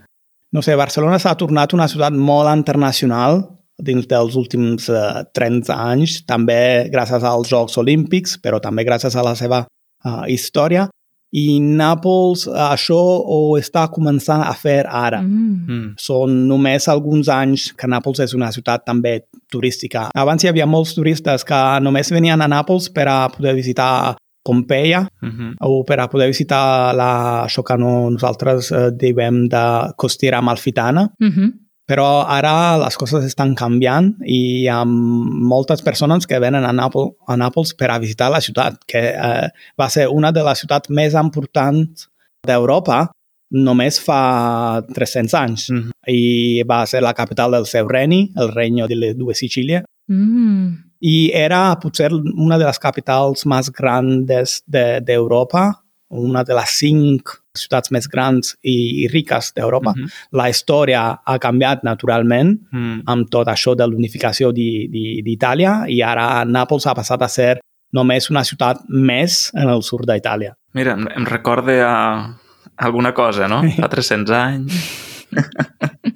No 0.53 0.63
sé, 0.63 0.75
Barcelona 0.75 1.19
s'ha 1.19 1.37
tornat 1.39 1.73
una 1.75 1.87
ciutat 1.87 2.13
molt 2.13 2.51
internacional 2.57 3.45
dins 3.83 4.07
dels 4.07 4.37
últims 4.37 4.89
eh, 4.89 5.25
30 5.35 5.75
anys, 5.75 6.21
també 6.29 6.89
gràcies 6.93 7.25
als 7.25 7.51
Jocs 7.51 7.79
Olímpics, 7.81 8.39
però 8.43 8.61
també 8.61 8.85
gràcies 8.85 9.17
a 9.17 9.23
la 9.27 9.35
seva 9.35 9.65
uh, 9.67 10.25
història. 10.29 10.89
I 11.31 11.61
Nàpols 11.63 12.49
eh, 12.49 12.55
això 12.59 12.99
ho 12.99 13.57
està 13.59 13.85
començant 13.95 14.43
a 14.43 14.55
fer 14.59 14.83
ara. 14.87 15.21
Mm. 15.23 15.59
Mm. 15.69 15.93
Són 15.99 16.41
només 16.49 16.89
alguns 16.91 17.31
anys 17.31 17.71
que 17.79 17.87
Nàpols 17.87 18.23
és 18.25 18.35
una 18.35 18.51
ciutat 18.51 18.83
també 18.87 19.21
turística. 19.51 20.09
Abans 20.15 20.43
hi 20.43 20.51
havia 20.51 20.67
molts 20.67 20.97
turistes 20.97 21.47
que 21.47 21.61
només 21.85 22.11
venien 22.11 22.43
a 22.43 22.51
Nàpols 22.51 22.91
per 22.95 23.07
a 23.09 23.21
poder 23.31 23.55
visitar 23.55 24.17
Pompeia 24.43 25.07
Uh 25.23 25.29
-huh. 25.29 25.55
o 25.61 25.85
per 25.85 26.01
a 26.01 26.09
poder 26.09 26.27
visitar 26.29 26.95
la, 26.95 27.45
això 27.45 27.63
que 27.63 27.77
no, 27.77 28.11
nosaltres 28.11 28.73
eh, 28.73 28.91
diem 28.97 29.49
de 29.49 29.93
Costera 29.97 30.39
Amalfitana, 30.39 31.11
Uh 31.21 31.29
-huh. 31.29 31.53
Però 31.91 32.23
ara 32.31 32.77
les 32.79 32.95
coses 33.01 33.25
estan 33.27 33.57
canviant 33.59 34.13
i 34.23 34.37
hi 34.63 34.67
ha 34.71 34.85
moltes 34.87 35.83
persones 35.83 36.29
que 36.31 36.39
venen 36.39 36.63
a, 36.65 36.71
Nàpol, 36.77 37.09
a 37.27 37.35
Nàpols 37.41 37.73
per 37.75 37.89
a 37.91 37.99
visitar 37.99 38.29
la 38.31 38.39
ciutat, 38.45 38.77
que 38.87 39.03
eh, 39.11 39.49
va 39.81 39.89
ser 39.91 40.07
una 40.15 40.31
de 40.31 40.45
les 40.47 40.63
ciutats 40.63 40.93
més 40.95 41.17
importants 41.19 42.07
d'Europa 42.47 43.09
només 43.51 43.99
fa 43.99 44.81
300 44.95 45.35
anys 45.35 45.65
Mhm. 45.75 45.91
i 46.07 46.63
va 46.63 46.85
ser 46.87 47.03
la 47.03 47.13
capital 47.15 47.51
del 47.51 47.67
seu 47.67 47.89
regne, 47.89 48.29
el 48.39 48.53
regne 48.55 48.87
de 48.87 48.95
les 48.95 49.17
dues 49.19 49.39
Sicílies, 49.43 49.83
Mm. 50.09 50.75
i 51.03 51.31
era 51.35 51.77
potser 51.83 52.13
una 52.13 52.59
de 52.59 52.65
les 52.65 52.79
capitals 52.79 53.45
més 53.47 53.71
grandes 53.71 54.63
de- 54.67 55.01
d'Europa, 55.01 55.83
una 56.11 56.43
de 56.45 56.55
les 56.55 56.71
cinc 56.71 57.40
ciutats 57.59 57.91
més 57.91 58.07
grans 58.11 58.55
i, 58.63 59.05
i 59.05 59.09
riques 59.11 59.53
d'Europa. 59.57 59.93
Mhm. 59.97 60.11
La 60.39 60.49
història 60.51 61.03
ha 61.25 61.39
canviat 61.39 61.83
naturalment 61.85 62.59
Mm. 62.73 63.03
amb 63.07 63.29
tot 63.31 63.49
això 63.49 63.75
de 63.77 63.87
l'unificació 63.87 64.53
di- 64.53 64.87
di- 64.91 65.23
d'Itàlia 65.23 65.85
i 65.89 66.01
ara 66.03 66.45
Nàpols 66.45 66.87
ha 66.87 66.95
passat 66.95 67.23
a 67.23 67.29
ser 67.29 67.61
només 67.93 68.31
una 68.31 68.45
ciutat 68.45 68.79
més 68.89 69.51
en 69.55 69.69
el 69.69 69.83
sud 69.83 70.07
d'Itàlia. 70.07 70.55
Mira, 70.75 70.93
em, 70.93 71.09
em 71.17 71.25
recorda 71.27 71.73
a 71.89 72.37
alguna 72.77 73.13
cosa, 73.13 73.49
no? 73.49 73.63
Fa 73.77 73.89
300 73.89 74.31
anys. 74.31 75.10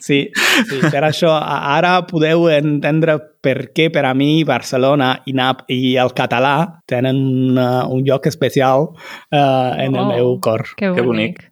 Sí, 0.04 0.30
sí, 0.68 0.78
per 0.90 1.04
això 1.06 1.30
ara 1.38 1.94
podeu 2.08 2.48
entendre 2.52 3.16
per 3.44 3.70
què 3.76 3.90
per 3.94 4.02
a 4.08 4.12
mi 4.16 4.42
Barcelona 4.44 5.14
i, 5.26 5.32
Nap 5.36 5.62
i 5.72 5.94
el 6.00 6.12
català 6.16 6.80
tenen 6.90 7.56
uh, 7.56 7.84
un 7.92 8.02
lloc 8.04 8.26
especial 8.26 8.90
uh, 8.90 9.70
en 9.78 9.94
el 9.94 10.02
Oh. 10.04 10.08
meu 10.12 10.32
cor. 10.40 10.66
Que 10.76 10.88
bonic. 10.90 10.96
Que 11.00 11.06
bonic. 11.06 11.42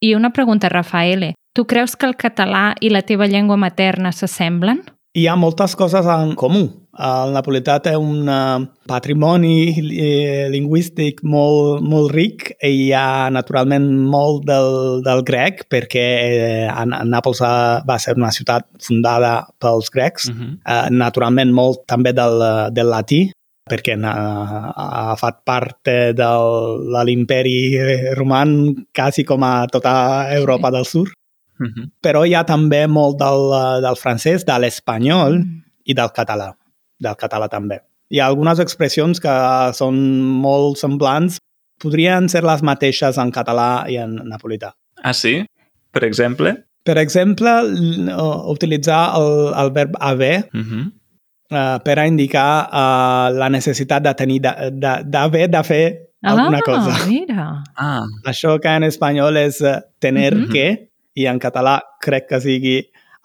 I 0.00 0.14
una 0.14 0.30
pregunta, 0.30 0.68
Rafaele. 0.68 1.34
Tu 1.54 1.66
creus 1.66 1.96
que 1.96 2.06
el 2.06 2.14
català 2.16 2.74
i 2.80 2.88
la 2.90 3.02
teva 3.02 3.26
llengua 3.26 3.56
materna 3.58 4.12
s'assemblen? 4.12 4.84
Hi 5.16 5.24
ha 5.24 5.38
moltes 5.40 5.72
coses 5.78 6.04
en 6.12 6.34
comú. 6.36 6.66
El 7.08 7.32
napolità 7.32 7.78
té 7.80 7.94
un 7.96 8.26
uh, 8.28 8.58
patrimoni 8.90 9.70
eh, 9.78 10.48
lingüístic 10.52 11.22
molt, 11.24 11.80
molt 11.80 12.12
ric 12.12 12.50
i 12.58 12.70
hi 12.74 12.88
ha 12.92 13.30
naturalment 13.32 13.86
molt 14.12 14.44
del, 14.48 15.00
del 15.06 15.22
grec 15.24 15.64
perquè 15.72 16.04
eh, 16.66 16.84
Nàpols 17.08 17.40
va 17.88 17.98
ser 18.02 18.18
una 18.18 18.32
ciutat 18.34 18.66
fundada 18.84 19.32
pels 19.62 19.88
grecs. 19.94 20.28
Uh 20.28 20.34
-huh. 20.34 20.52
Uh, 20.60 20.88
naturalment 20.92 21.54
molt 21.54 21.86
també 21.86 22.12
del, 22.12 22.42
eh, 22.42 22.70
del 22.70 22.90
latí 22.92 23.30
perquè 23.68 23.96
ha, 24.04 24.72
ha 25.12 25.16
fet 25.16 25.36
part 25.44 25.84
de, 25.84 26.28
l'imperi 27.04 28.12
roman 28.16 28.74
quasi 28.94 29.24
com 29.24 29.42
a 29.42 29.66
tota 29.66 30.28
Europa 30.34 30.68
sí. 30.68 30.74
del 30.76 30.84
Sud. 30.84 31.08
Uh 31.60 31.66
-huh. 31.66 31.90
Però 32.02 32.24
hi 32.26 32.34
ha 32.34 32.44
també 32.44 32.86
molt 32.86 33.18
del, 33.18 33.82
del 33.82 33.96
francès, 33.96 34.44
de 34.44 34.58
l'espanyol 34.58 35.38
mm. 35.38 35.62
i 35.84 35.94
del 35.94 36.08
català. 36.14 36.52
Del 37.00 37.14
català 37.16 37.48
també. 37.48 37.80
Hi 38.10 38.20
ha 38.20 38.26
algunes 38.26 38.58
expressions 38.58 39.20
que 39.20 39.72
són 39.72 39.94
molt 40.22 40.78
semblants, 40.78 41.38
podrien 41.82 42.28
ser 42.28 42.42
les 42.42 42.62
mateixes 42.62 43.18
en 43.18 43.30
català 43.30 43.84
i 43.88 43.96
en 43.96 44.14
napolità. 44.24 44.72
Ah, 45.02 45.12
sí? 45.12 45.44
Per 45.92 46.04
exemple? 46.04 46.64
Per 46.84 46.96
exemple, 46.98 47.50
utilitzar 48.46 49.14
el, 49.18 49.52
el 49.56 49.70
verb 49.72 49.96
haver 50.00 50.48
Uh 50.54 50.60
-huh. 50.60 50.84
uh, 51.50 51.78
per 51.84 51.98
a 51.98 52.06
indicar 52.06 52.68
uh, 52.72 53.38
la 53.38 53.48
necessitat 53.48 54.02
de 54.02 54.14
tenir, 54.14 54.40
d'haver 54.40 55.48
de, 55.50 55.56
de 55.58 55.62
fer 55.64 55.96
alguna 56.22 56.58
ah, 56.58 56.62
cosa. 56.64 57.06
mira. 57.06 57.62
Ah, 57.76 58.02
Això 58.24 58.58
que 58.60 58.68
en 58.68 58.82
espanyol 58.82 59.36
és 59.36 59.60
uh, 59.60 59.76
tener 60.00 60.34
Mhm. 60.34 60.52
que, 60.52 60.87
i 61.18 61.26
en 61.30 61.38
català 61.42 61.78
crec 62.04 62.28
que 62.30 62.40
sigui 62.44 62.76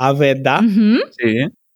haver 0.02 0.36
de. 0.44 0.58
Mhm. 0.62 1.00
sí. 1.20 1.34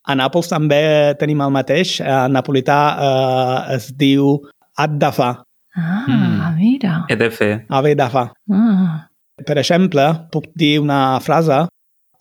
A 0.08 0.16
Nàpols 0.16 0.48
també 0.48 0.80
tenim 1.20 1.42
el 1.44 1.52
mateix. 1.52 1.98
En 2.00 2.32
napolità 2.32 2.78
uh, 2.96 3.74
es 3.76 3.90
diu 4.00 4.38
had 4.80 4.96
de 5.02 5.12
fa, 5.12 5.34
Ah, 5.78 6.06
Mm. 6.08 6.56
mira. 6.58 7.06
He 7.10 7.16
de 7.16 7.30
fer. 7.30 7.66
de 7.70 8.08
fa. 8.10 8.32
Ah. 8.52 9.08
Per 9.46 9.58
exemple, 9.60 10.02
puc 10.32 10.46
dir 10.56 10.80
una 10.82 11.20
frase 11.20 11.68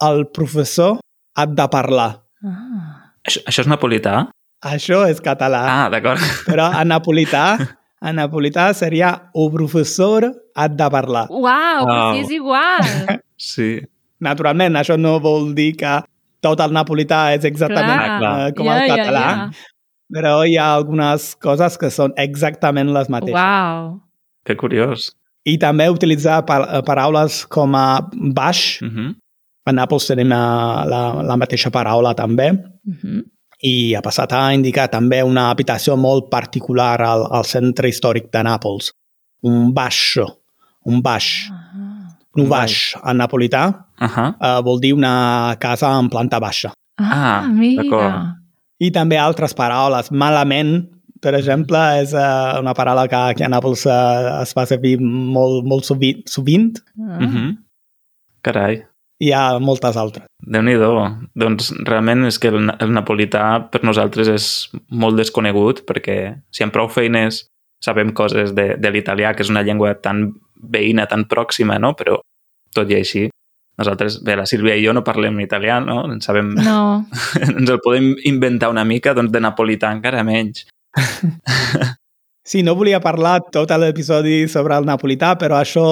el 0.03 0.27
professor 0.29 0.99
ha 1.37 1.47
de 1.47 1.67
parlar. 1.69 2.21
Ah. 2.45 3.15
Això, 3.27 3.41
això 3.49 3.61
és 3.63 3.67
napolità? 3.67 4.27
Això 4.63 5.07
és 5.09 5.21
català. 5.23 5.63
Ah, 5.69 5.89
d'acord. 5.89 6.19
Però 6.45 6.69
en 6.81 6.89
napolità, 6.89 7.57
en 8.03 8.17
napolità 8.17 8.75
seria 8.75 9.31
el 9.35 9.51
professor 9.53 10.27
ha 10.55 10.69
de 10.69 10.91
parlar. 10.91 11.27
Uau, 11.31 11.87
però 11.87 12.13
sí 12.13 12.19
Uau. 12.19 12.25
és 12.25 12.31
igual. 12.31 12.83
Sí. 13.37 13.81
Naturalment, 14.21 14.77
això 14.81 14.97
no 14.99 15.19
vol 15.21 15.53
dir 15.55 15.75
que 15.77 15.99
tot 16.45 16.61
el 16.61 16.73
napolità 16.73 17.35
és 17.37 17.45
exactament 17.45 18.01
Ah, 18.01 18.19
clar. 18.19 18.35
eh, 18.49 18.53
com 18.57 18.67
Ja, 18.67 18.79
el 18.83 18.89
ja, 18.89 18.97
català, 18.97 19.25
ja. 19.27 19.51
però 20.13 20.33
hi 20.47 20.57
ha 20.57 20.75
algunes 20.75 21.35
coses 21.37 21.77
que 21.79 21.91
són 21.91 22.13
exactament 22.17 22.93
les 22.95 23.09
mateixes. 23.09 23.35
Uau. 23.37 24.01
Que 24.47 24.57
curiós. 24.57 25.11
I 25.45 25.59
també 25.59 25.89
utilitzar 25.91 26.45
pa 26.47 26.83
paraules 26.83 27.45
com 27.47 27.75
a 27.75 28.01
baix. 28.13 28.81
Uh 28.83 28.89
-huh. 28.89 29.15
A 29.67 29.73
Nàpols 29.73 30.07
tenim 30.07 30.29
la, 30.29 30.85
la, 30.87 31.23
la 31.23 31.37
mateixa 31.37 31.71
paraula 31.71 32.15
també. 32.15 32.53
Mhm. 32.85 33.23
i 33.63 33.95
ha 33.95 34.03
passat 34.03 34.31
a 34.33 34.53
indicar 34.53 34.87
també 34.91 35.23
una 35.23 35.51
habitació 35.51 35.97
molt 35.97 36.29
particular 36.31 37.01
al, 37.01 37.27
al 37.33 37.45
centre 37.45 37.89
històric 37.89 38.31
de 38.31 38.43
Nàpols. 38.43 38.93
Un 39.43 39.73
baixo, 39.73 40.27
un 40.85 41.01
baix. 41.01 41.49
Ah. 41.51 41.66
Baix 42.45 42.97
en 43.05 43.17
napolità 43.17 43.87
Uh 43.97 44.09
-huh. 44.09 44.35
uh, 44.41 44.63
vol 44.63 44.81
dir 44.81 44.93
una 44.93 45.57
casa 45.59 45.99
en 45.99 46.09
planta 46.09 46.39
baixa. 46.39 46.73
Ah, 46.99 47.45
Ah, 47.45 47.49
mira. 47.49 47.83
d'acord. 47.83 48.15
I 48.79 48.91
també 48.91 49.17
altres 49.19 49.55
paraules. 49.55 50.11
Malament, 50.11 50.89
per 51.21 51.35
exemple, 51.35 51.79
és 52.03 52.13
uh, 52.13 52.61
una 52.61 52.75
paraula 52.75 53.09
que 53.09 53.17
aquí 53.17 53.43
a 53.43 53.49
Nàpols 53.49 53.87
uh, 53.87 54.43
es 54.43 54.53
fa 54.53 54.67
servir 54.67 54.99
molt, 55.01 55.65
molt 55.65 55.85
sovint, 55.85 56.23
sovint. 56.29 56.79
Ah. 57.01 57.19
Uh 57.25 57.35
-huh. 57.35 57.57
Carai. 58.43 58.83
Hi 59.19 59.33
ha 59.33 59.59
moltes 59.59 59.97
altres. 59.97 60.27
déu 60.47 60.63
nhi 60.63 60.75
Doncs 61.35 61.73
realment 61.85 62.27
és 62.27 62.39
que 62.39 62.49
el, 62.49 62.71
el 62.79 62.93
napolità 62.93 63.71
per 63.71 63.83
nosaltres 63.83 64.29
és 64.29 64.71
molt 64.91 65.17
desconegut 65.17 65.87
perquè 65.87 66.43
si 66.51 66.63
amb 66.63 66.73
prou 66.73 66.89
feines 66.89 67.47
sabem 67.83 68.13
coses 68.13 68.55
de, 68.55 68.77
de 68.79 68.91
l'italià, 68.91 69.35
que 69.35 69.43
és 69.43 69.51
una 69.51 69.63
llengua 69.63 69.95
tan 69.95 70.33
veïna, 70.63 71.07
tan 71.07 71.25
pròxima, 71.29 71.79
no? 71.83 71.95
Però 71.99 72.21
tot 72.75 72.91
i 72.91 72.97
així, 72.99 73.27
nosaltres, 73.79 74.23
bé, 74.25 74.37
la 74.37 74.47
Sílvia 74.49 74.77
i 74.77 74.85
jo 74.85 74.93
no 74.97 75.05
parlem 75.05 75.39
italià, 75.45 75.81
no? 75.85 76.03
En 76.13 76.21
sabem, 76.25 76.55
No. 76.65 77.05
ens 77.47 77.71
el 77.71 77.81
podem 77.85 78.15
inventar 78.25 78.71
una 78.73 78.85
mica, 78.85 79.15
doncs 79.15 79.33
de 79.33 79.41
napolità 79.41 79.93
encara 79.93 80.25
menys. 80.25 80.67
Sí, 82.47 82.61
no 82.63 82.77
volia 82.79 83.01
parlar 83.03 83.41
tot 83.51 83.73
l'episodi 83.75 84.45
sobre 84.47 84.77
el 84.79 84.85
napolità, 84.87 85.33
però 85.35 85.57
això 85.59 85.83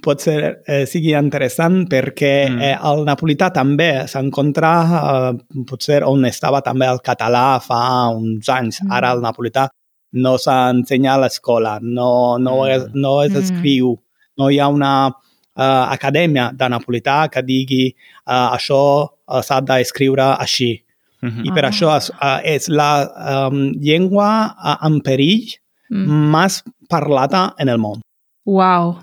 pot 0.00 0.22
ser 0.24 0.62
eh, 0.64 0.86
sigui 0.88 1.12
interessant 1.18 1.82
perquè 1.84 2.30
Mm. 2.48 2.62
eh, 2.64 2.78
el 2.80 3.04
napolità 3.04 3.50
també 3.52 4.06
s'encontra 4.08 4.70
eh, 4.88 5.62
potser 5.68 6.00
on 6.08 6.24
estava 6.24 6.62
també 6.64 6.88
el 6.88 7.02
català 7.04 7.60
fa 7.60 8.08
uns 8.08 8.48
anys. 8.48 8.80
Mm. 8.80 8.88
Ara 8.90 9.12
el 9.12 9.20
napolità 9.20 9.66
no 10.12 10.36
s'ensenya 10.38 11.14
a 11.14 11.18
l'escola, 11.24 11.78
no, 11.82 12.38
no, 12.38 12.62
Mm. 12.64 12.70
es, 12.70 12.82
no 12.94 13.22
es 13.22 13.32
Mm. 13.32 13.36
escriu, 13.42 13.98
no 14.38 14.50
hi 14.50 14.58
ha 14.58 14.68
una 14.68 15.08
uh, 15.08 15.92
acadèmia 15.92 16.50
de 16.56 16.68
napolità 16.68 17.28
que 17.30 17.42
digui 17.42 17.94
uh, 18.26 18.56
això 18.56 19.08
uh, 19.28 19.40
s'ha 19.42 19.60
d'escriure 19.60 20.36
així. 20.40 20.82
Uh 21.22 21.28
-huh. 21.28 21.44
I 21.46 21.50
per 21.52 21.64
Ah. 21.64 21.70
això 21.70 21.96
és, 21.96 22.10
uh, 22.10 22.40
és 22.44 22.68
la 22.68 23.48
um, 23.48 23.72
llengua 23.80 24.54
uh, 24.64 24.86
en 24.86 25.00
perill 25.00 25.44
Mm. 25.90 26.30
més 26.32 26.62
parlada 26.88 27.54
en 27.58 27.68
el 27.68 27.76
món. 27.78 28.00
Uau. 28.46 28.96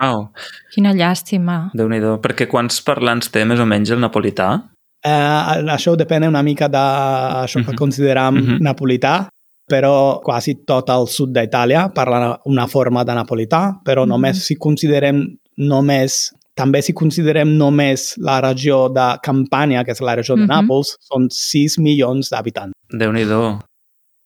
Wow, 0.00 0.28
Quina 0.74 0.92
llàstima. 0.92 1.70
déu 1.74 1.88
nhi 1.88 2.00
Perquè 2.00 2.48
quants 2.48 2.80
parlants 2.82 3.30
té 3.30 3.44
més 3.44 3.60
o 3.60 3.64
menys 3.66 3.90
el 3.90 4.00
napolità? 4.00 4.62
Uh, 5.04 5.62
això 5.70 5.96
depèn 5.96 6.26
una 6.28 6.42
mica 6.42 6.68
d'això 6.68 7.64
que 7.64 7.72
Mhm. 7.72 7.76
considerem 7.76 8.34
Mhm. 8.34 8.58
napolità, 8.60 9.28
però 9.70 10.20
quasi 10.22 10.64
tot 10.66 10.88
el 10.90 11.06
sud 11.08 11.32
d'Itàlia 11.36 11.88
parla 11.94 12.38
una 12.46 12.66
forma 12.66 13.04
de 13.04 13.12
napolità, 13.14 13.78
però 13.84 14.02
Mhm. 14.04 14.08
només 14.08 14.44
si 14.46 14.56
considerem 14.56 15.36
només 15.58 16.32
també 16.54 16.82
si 16.82 16.92
considerem 16.92 17.56
només 17.56 18.14
la 18.18 18.40
regió 18.40 18.88
de 18.92 19.18
Campània, 19.24 19.84
que 19.84 19.92
és 19.92 20.00
la 20.02 20.14
regió 20.16 20.34
de 20.36 20.42
Mhm. 20.42 20.48
Nàpols, 20.50 20.96
són 21.00 21.28
6 21.30 21.78
milions 21.78 22.28
d'habitants. 22.30 22.72
déu 22.90 23.10
nhi 23.12 23.24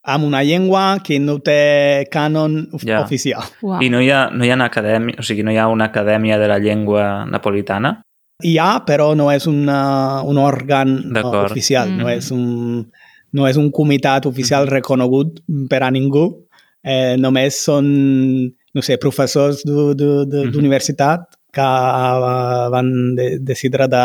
Amb 0.08 0.24
una 0.24 0.42
llengua 0.42 1.00
que 1.02 1.18
no 1.18 1.38
té 1.40 2.06
cànon 2.12 2.68
Ja. 2.84 3.00
oficial. 3.02 3.42
Uau. 3.62 3.80
I 3.82 3.88
no 3.90 4.00
hi 4.00 4.10
ha, 4.10 4.30
no 4.30 4.44
hi 4.44 4.50
ha 4.50 4.54
una 4.54 4.66
acadèmia, 4.70 5.18
o 5.18 5.22
sigui, 5.22 5.42
no 5.42 5.50
hi 5.50 5.56
ha 5.58 5.66
una 5.68 5.86
acadèmia 5.86 6.38
de 6.38 6.46
la 6.48 6.58
llengua 6.58 7.24
napolitana? 7.26 8.02
Hi 8.42 8.56
ha, 8.58 8.84
però 8.86 9.16
no 9.16 9.30
és 9.32 9.46
una, 9.46 10.22
un 10.22 10.36
òrgan 10.36 11.06
uh, 11.08 11.12
D'acord. 11.12 11.50
oficial, 11.50 11.88
Mm. 11.90 11.96
no, 11.98 12.08
és 12.08 12.30
un, 12.30 12.90
no 13.32 13.46
és 13.48 13.56
un 13.56 13.70
comitat 13.70 14.26
oficial 14.26 14.66
reconegut 14.68 15.40
per 15.70 15.82
a 15.82 15.90
ningú. 15.90 16.28
Eh, 16.86 17.16
només 17.18 17.56
són, 17.64 17.86
no 18.46 18.82
sé, 18.82 18.96
professors 19.02 19.64
d'u- 19.66 19.94
d'u- 19.98 20.24
d'u- 20.30 20.50
d'universitat 20.54 21.24
que 21.52 21.62
uh, 21.64 22.68
van 22.70 23.14
de, 23.16 23.38
decidir 23.40 23.88
de, 23.90 24.04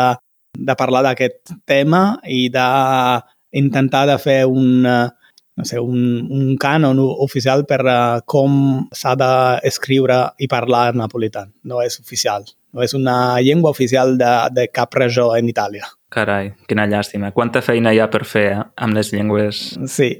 de 0.58 0.74
parlar 0.74 1.02
d'aquest 1.04 1.52
tema 1.68 2.18
i 2.26 2.48
d'intentar 2.50 4.06
de 4.08 4.18
fer 4.18 4.40
un, 4.46 4.86
uh, 4.86 5.08
no 5.56 5.64
sé, 5.68 5.78
un, 5.78 6.26
un 6.32 6.56
cànon 6.58 6.98
oficial 7.22 7.64
per 7.68 7.80
uh, 7.84 8.20
com 8.26 8.88
s'ha 8.96 9.14
d'escriure 9.20 10.18
i 10.42 10.48
parlar 10.48 10.88
en 10.92 11.02
napolità. 11.04 11.46
No 11.68 11.82
és 11.84 12.00
oficial. 12.00 12.44
No 12.72 12.82
és 12.82 12.94
una 12.96 13.38
llengua 13.44 13.70
oficial 13.70 14.16
de, 14.18 14.32
de 14.56 14.66
cap 14.72 14.94
regió 14.96 15.34
en 15.36 15.48
Itàlia. 15.52 15.86
Carai, 16.12 16.52
quina 16.68 16.84
llàstima. 16.90 17.32
Quanta 17.32 17.62
feina 17.64 17.92
hi 17.94 18.00
ha 18.02 18.08
per 18.12 18.24
fer 18.28 18.46
eh? 18.52 18.60
amb 18.76 18.94
les 18.98 19.12
llengües 19.14 19.62
Sí. 19.88 20.10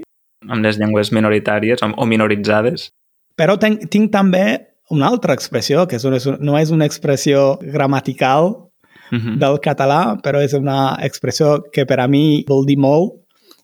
amb 0.49 0.65
les 0.65 0.79
llengües 0.81 1.13
minoritàries 1.13 1.83
o 1.85 1.93
o 1.97 2.07
minoritzades? 2.09 2.89
Però 3.37 3.59
tenc, 3.61 3.89
tinc 3.93 4.11
també 4.13 4.45
una 4.91 5.09
altra 5.09 5.35
expressió, 5.35 5.87
que 5.89 5.97
és 5.97 6.05
una, 6.05 6.19
no 6.41 6.59
és 6.59 6.71
una 6.71 6.87
expressió 6.89 7.59
gramatical 7.63 8.55
Uh 9.13 9.19
-huh. 9.19 9.37
del 9.37 9.59
català, 9.61 10.17
però 10.25 10.41
és 10.41 10.55
una 10.55 10.97
expressió 11.03 11.61
que 11.71 11.85
per 11.85 12.01
a 12.01 12.07
mi 12.09 12.45
vol 12.49 12.65
dir 12.65 12.79
molt. 12.79 13.13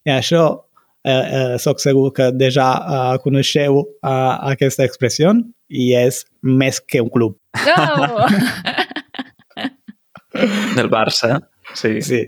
I 0.05 0.11
això 0.11 0.61
eh, 1.05 1.11
eh, 1.55 1.59
soc 1.59 1.81
segur 1.81 2.13
que 2.13 2.31
ja 2.51 3.15
eh, 3.15 3.19
coneixeu 3.23 3.79
eh, 3.81 4.53
aquesta 4.53 4.85
expressió 4.85 5.33
i 5.71 5.95
és 5.95 6.27
més 6.43 6.81
que 6.81 7.01
un 7.01 7.09
club. 7.09 7.37
No! 7.67 8.27
Del 10.77 10.91
Barça, 10.91 11.41
sí. 11.75 12.01
Sí. 12.03 12.27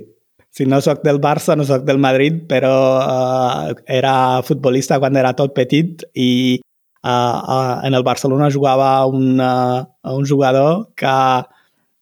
Si 0.50 0.66
no 0.66 0.80
sóc 0.82 1.04
del 1.06 1.20
Barça, 1.22 1.54
no 1.56 1.62
sóc 1.64 1.84
del 1.86 1.98
Madrid, 2.02 2.42
però 2.50 2.74
uh, 2.98 3.74
era 3.86 4.42
futbolista 4.42 4.98
quan 4.98 5.14
era 5.16 5.30
tot 5.38 5.54
petit 5.54 6.02
i 6.18 6.58
uh, 7.04 7.08
uh, 7.08 7.76
en 7.86 7.94
el 7.94 8.02
Barcelona 8.02 8.50
jugava 8.50 9.06
un, 9.06 9.38
uh, 9.38 9.86
un 10.10 10.26
jugador 10.26 10.88
que 10.98 11.14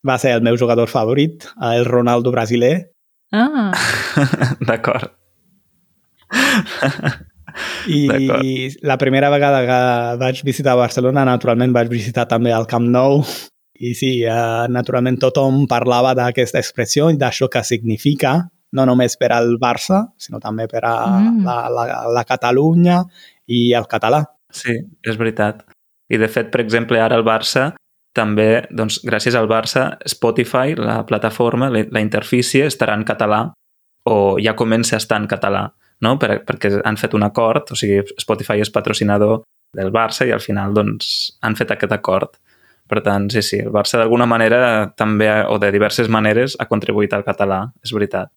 va 0.09 0.16
ser 0.18 0.33
el 0.38 0.40
meu 0.42 0.57
jugador 0.57 0.88
favorit, 0.88 1.44
uh, 1.59 1.74
el 1.77 1.85
Ronaldo 1.85 2.33
brasiler, 2.33 2.88
Ah, 3.31 3.72
D'acord. 4.68 5.12
i 7.88 8.68
la 8.85 8.96
primera 9.01 9.31
vegada 9.33 9.61
que 9.66 9.79
vaig 10.20 10.42
visitar 10.46 10.77
Barcelona, 10.79 11.24
naturalment 11.29 11.74
vaig 11.74 11.90
visitar 11.92 12.27
també 12.29 12.53
el 12.55 12.66
Camp 12.70 12.88
Nou, 12.92 13.22
i 13.81 13.95
sí, 13.95 14.12
uh, 14.27 14.67
naturalment 14.73 15.19
tothom 15.23 15.67
parlava 15.71 16.14
d'aquesta 16.19 16.59
expressió 16.59 17.11
i 17.12 17.19
d'això 17.21 17.49
que 17.53 17.62
significa, 17.64 18.37
no 18.73 18.85
només 18.85 19.17
per 19.17 19.31
al 19.33 19.55
Barça, 19.61 20.05
sinó 20.19 20.41
també 20.43 20.67
per 20.69 20.83
a 20.85 20.95
Mm. 21.09 21.45
la, 21.47 21.59
la, 21.73 21.85
la 22.12 22.25
Catalunya 22.25 23.03
i 23.47 23.73
el 23.73 23.87
català. 23.88 24.25
Sí, 24.53 24.75
és 25.05 25.17
veritat. 25.17 25.64
I 26.11 26.17
de 26.19 26.29
fet, 26.29 26.51
per 26.51 26.61
exemple, 26.61 27.01
ara 27.01 27.17
el 27.17 27.25
Barça 27.25 27.73
també, 28.17 28.67
doncs, 28.71 29.01
gràcies 29.05 29.35
al 29.37 29.49
Barça, 29.49 29.99
Spotify, 30.09 30.75
la 30.77 31.05
plataforma, 31.07 31.69
la 31.71 32.01
interfície, 32.01 32.67
estarà 32.67 32.95
en 32.97 33.05
català 33.05 33.53
o 34.09 34.38
ja 34.43 34.57
comença 34.57 34.97
a 34.97 35.03
estar 35.03 35.21
en 35.21 35.29
català, 35.29 35.69
no? 36.01 36.17
Per, 36.19 36.43
perquè 36.49 36.81
han 36.85 36.97
fet 36.97 37.14
un 37.14 37.23
acord, 37.23 37.71
o 37.73 37.77
sigui, 37.77 38.01
Spotify 38.19 38.61
és 38.64 38.71
patrocinador 38.73 39.43
del 39.77 39.93
Barça 39.93 40.27
i 40.27 40.33
al 40.33 40.41
final 40.41 40.73
doncs, 40.75 41.37
han 41.43 41.57
fet 41.57 41.71
aquest 41.71 41.93
acord. 41.93 42.38
Per 42.88 43.03
tant, 43.05 43.29
sí, 43.33 43.42
sí, 43.44 43.59
el 43.61 43.72
Barça 43.74 44.01
d'alguna 44.01 44.27
manera 44.27 44.61
també, 44.96 45.29
o 45.53 45.59
de 45.61 45.68
diverses 45.74 46.09
maneres, 46.09 46.57
ha 46.59 46.68
contribuït 46.70 47.12
al 47.12 47.27
català, 47.27 47.66
és 47.85 47.92
veritat. 47.92 48.33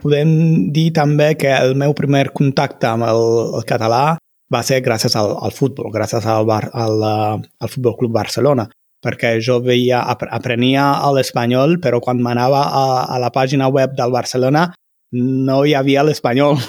Podem 0.00 0.32
dir 0.72 0.90
també 0.96 1.34
que 1.38 1.52
el 1.52 1.76
meu 1.78 1.94
primer 1.94 2.30
contacte 2.34 2.88
amb 2.88 3.06
el, 3.06 3.22
el 3.60 3.66
català 3.68 4.16
va 4.52 4.62
ser 4.66 4.82
gràcies 4.84 5.14
al, 5.16 5.36
al 5.38 5.54
futbol, 5.54 5.92
gràcies 5.94 6.26
al, 6.28 6.46
bar, 6.48 6.64
al, 6.72 7.02
al 7.04 7.70
Futbol 7.70 7.96
Club 8.00 8.14
Barcelona, 8.16 8.66
perquè 9.02 9.36
jo 9.42 9.58
veia, 9.64 10.02
aprenia 10.06 10.86
l'espanyol, 11.14 11.78
però 11.82 12.00
quan 12.04 12.20
m'anava 12.22 12.62
a, 12.68 12.84
a 13.14 13.20
la 13.22 13.32
pàgina 13.34 13.70
web 13.72 13.96
del 13.98 14.14
Barcelona 14.14 14.68
no 15.12 15.62
hi 15.64 15.74
havia 15.76 16.04
l'espanyol. 16.06 16.60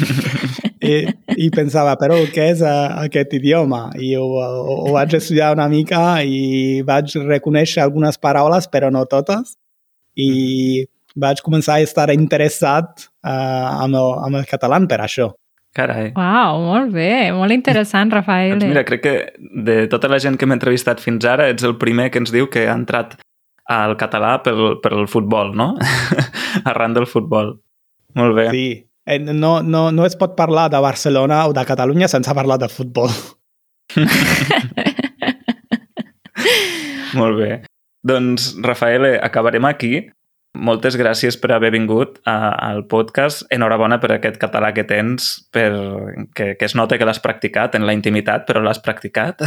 I, 0.90 1.06
I 1.40 1.48
pensava, 1.54 1.94
però 1.96 2.18
què 2.34 2.50
és 2.52 2.60
uh, 2.60 3.00
aquest 3.06 3.32
idioma? 3.38 3.86
I 3.96 4.12
ho, 4.18 4.26
ho, 4.36 4.76
ho 4.84 4.94
vaig 4.96 5.14
estudiar 5.16 5.54
una 5.56 5.70
mica 5.72 6.20
i 6.20 6.82
vaig 6.86 7.14
reconèixer 7.24 7.80
algunes 7.84 8.20
paraules, 8.20 8.68
però 8.68 8.90
no 8.92 9.06
totes. 9.08 9.56
I 10.20 10.84
vaig 11.16 11.40
començar 11.42 11.78
a 11.78 11.86
estar 11.86 12.10
interessat 12.12 13.06
uh, 13.24 13.84
amb, 13.86 13.94
el, 13.94 14.10
amb 14.26 14.40
el 14.42 14.44
català 14.50 14.82
per 14.90 15.00
això. 15.06 15.30
Carai. 15.76 16.10
Uau, 16.18 16.60
molt 16.66 16.92
bé, 16.92 17.30
molt 17.30 17.54
interessant, 17.54 18.10
Rafael. 18.10 18.56
Doncs 18.56 18.72
mira, 18.72 18.82
crec 18.84 19.04
que 19.04 19.14
de 19.38 19.84
tota 19.90 20.10
la 20.10 20.18
gent 20.18 20.36
que 20.36 20.48
hem 20.48 20.56
entrevistat 20.56 21.00
fins 21.02 21.24
ara 21.24 21.46
ets 21.52 21.66
el 21.66 21.76
primer 21.78 22.08
que 22.10 22.18
ens 22.18 22.32
diu 22.34 22.50
que 22.50 22.66
ha 22.66 22.74
entrat 22.74 23.14
al 23.70 23.94
català 23.96 24.34
pel, 24.42 24.80
pel 24.82 25.06
futbol, 25.06 25.54
no? 25.54 25.72
Arran 26.70 26.96
del 26.96 27.06
futbol. 27.06 27.54
Molt 28.18 28.34
bé. 28.34 28.48
Sí, 28.50 28.66
eh, 28.74 28.89
no, 29.06 29.62
no, 29.62 29.90
no 29.92 30.06
es 30.06 30.16
pot 30.16 30.36
parlar 30.36 30.70
de 30.70 30.78
Barcelona 30.80 31.46
o 31.46 31.52
de 31.52 31.64
Catalunya 31.66 32.08
sense 32.08 32.34
parlar 32.34 32.58
de 32.58 32.68
futbol. 32.68 33.10
Molt 37.14 37.38
bé. 37.38 37.62
Doncs, 38.06 38.56
Rafael, 38.62 39.18
acabarem 39.20 39.64
aquí. 39.66 40.10
Moltes 40.50 40.96
gràcies 40.98 41.36
per 41.38 41.52
haver 41.54 41.70
vingut 41.70 42.18
a, 42.26 42.50
al 42.70 42.84
podcast. 42.90 43.44
Enhorabona 43.54 44.00
per 44.02 44.16
aquest 44.16 44.38
català 44.42 44.72
que 44.74 44.82
tens, 44.82 45.46
per 45.54 45.70
que, 46.34 46.56
que 46.58 46.66
es 46.66 46.74
nota 46.74 46.98
que 46.98 47.06
l'has 47.06 47.22
practicat 47.22 47.76
en 47.78 47.86
la 47.86 47.94
intimitat, 47.94 48.46
però 48.48 48.62
l'has 48.64 48.82
practicat. 48.82 49.42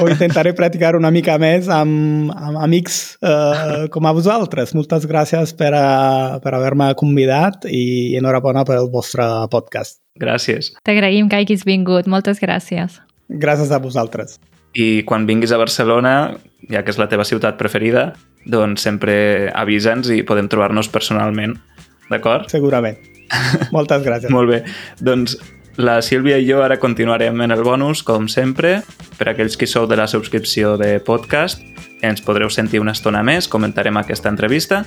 Ho 0.00 0.08
intentaré 0.10 0.50
practicar 0.58 0.96
una 0.98 1.10
mica 1.14 1.36
més 1.38 1.68
amb, 1.70 2.32
amb 2.34 2.58
amics 2.64 2.96
eh, 3.22 3.84
com 3.94 4.06
a 4.08 4.12
vosaltres. 4.16 4.72
Moltes 4.74 5.06
gràcies 5.06 5.52
per, 5.54 5.70
a, 5.78 6.40
per 6.42 6.54
haver-me 6.56 6.88
convidat 6.98 7.68
i 7.70 8.16
enhorabona 8.18 8.64
pel 8.66 8.90
vostre 8.90 9.26
podcast. 9.52 10.00
Gràcies. 10.20 10.72
T'agraïm 10.86 11.30
que 11.30 11.38
hagis 11.38 11.62
vingut. 11.68 12.10
Moltes 12.10 12.42
gràcies. 12.42 12.98
Gràcies 13.30 13.70
a 13.70 13.80
vosaltres. 13.82 14.40
I 14.74 15.04
quan 15.06 15.28
vinguis 15.30 15.54
a 15.54 15.60
Barcelona, 15.60 16.34
ja 16.70 16.82
que 16.82 16.90
és 16.90 16.98
la 16.98 17.06
teva 17.10 17.26
ciutat 17.26 17.58
preferida, 17.60 18.08
doncs 18.50 18.82
sempre 18.82 19.50
avisa'ns 19.54 20.10
i 20.10 20.24
podem 20.26 20.50
trobar-nos 20.50 20.90
personalment. 20.90 21.54
D'acord? 22.10 22.50
Segurament. 22.50 22.98
Moltes 23.76 24.02
gràcies. 24.02 24.34
Molt 24.34 24.50
bé. 24.50 24.64
Doncs 24.98 25.38
la 25.76 26.00
Sílvia 26.02 26.38
i 26.38 26.46
jo 26.46 26.62
ara 26.62 26.78
continuarem 26.80 27.40
en 27.42 27.54
el 27.54 27.62
bonus, 27.66 28.02
com 28.02 28.28
sempre. 28.28 28.82
Per 29.18 29.28
aquells 29.30 29.56
que 29.56 29.66
sou 29.70 29.88
de 29.90 29.98
la 29.98 30.06
subscripció 30.10 30.76
de 30.78 30.98
podcast, 31.02 31.62
ens 32.04 32.22
podreu 32.22 32.50
sentir 32.50 32.82
una 32.82 32.92
estona 32.92 33.22
més, 33.22 33.48
comentarem 33.48 33.96
aquesta 33.96 34.30
entrevista 34.32 34.84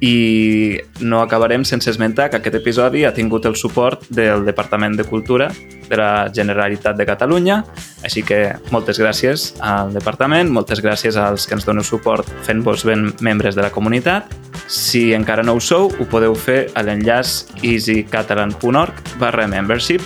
i 0.00 0.78
no 1.00 1.20
acabarem 1.22 1.64
sense 1.66 1.90
esmentar 1.90 2.28
que 2.30 2.38
aquest 2.38 2.54
episodi 2.60 3.02
ha 3.04 3.14
tingut 3.14 3.48
el 3.50 3.56
suport 3.58 4.04
del 4.14 4.44
Departament 4.46 4.94
de 4.94 5.04
Cultura 5.04 5.48
de 5.88 5.96
la 5.96 6.28
Generalitat 6.34 6.96
de 6.96 7.06
Catalunya, 7.08 7.62
així 8.06 8.22
que 8.22 8.52
moltes 8.70 9.00
gràcies 9.00 9.48
al 9.64 9.90
departament, 9.94 10.52
moltes 10.54 10.82
gràcies 10.84 11.18
als 11.18 11.48
que 11.48 11.56
ens 11.58 11.66
doneu 11.66 11.82
suport 11.82 12.28
fent-vos 12.46 12.84
ben 12.86 13.08
membres 13.24 13.58
de 13.58 13.64
la 13.64 13.72
comunitat. 13.74 14.30
Si 14.68 15.14
encara 15.16 15.42
no 15.42 15.56
ho 15.56 15.60
sou, 15.64 15.90
ho 15.90 16.08
podeu 16.12 16.36
fer 16.36 16.68
a 16.76 16.84
l'enllaç 16.84 17.48
easycatalan.org 17.64 19.02
barra 19.18 19.48
membership. 19.50 20.04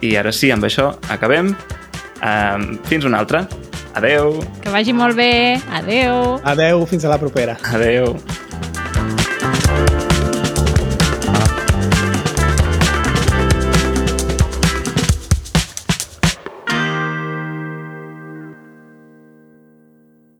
I 0.00 0.14
ara 0.16 0.32
sí, 0.32 0.50
amb 0.52 0.64
això 0.64 0.90
acabem. 1.12 1.54
Um, 2.20 2.70
fins 2.88 3.04
una 3.08 3.20
altra. 3.20 3.46
Adeu. 3.94 4.38
Que 4.62 4.70
vagi 4.72 4.94
molt 4.94 5.18
bé. 5.18 5.60
Adeu. 5.80 6.38
Adeu, 6.44 6.86
fins 6.86 7.04
a 7.04 7.12
la 7.12 7.18
propera. 7.20 7.58
Adeu. 7.74 8.14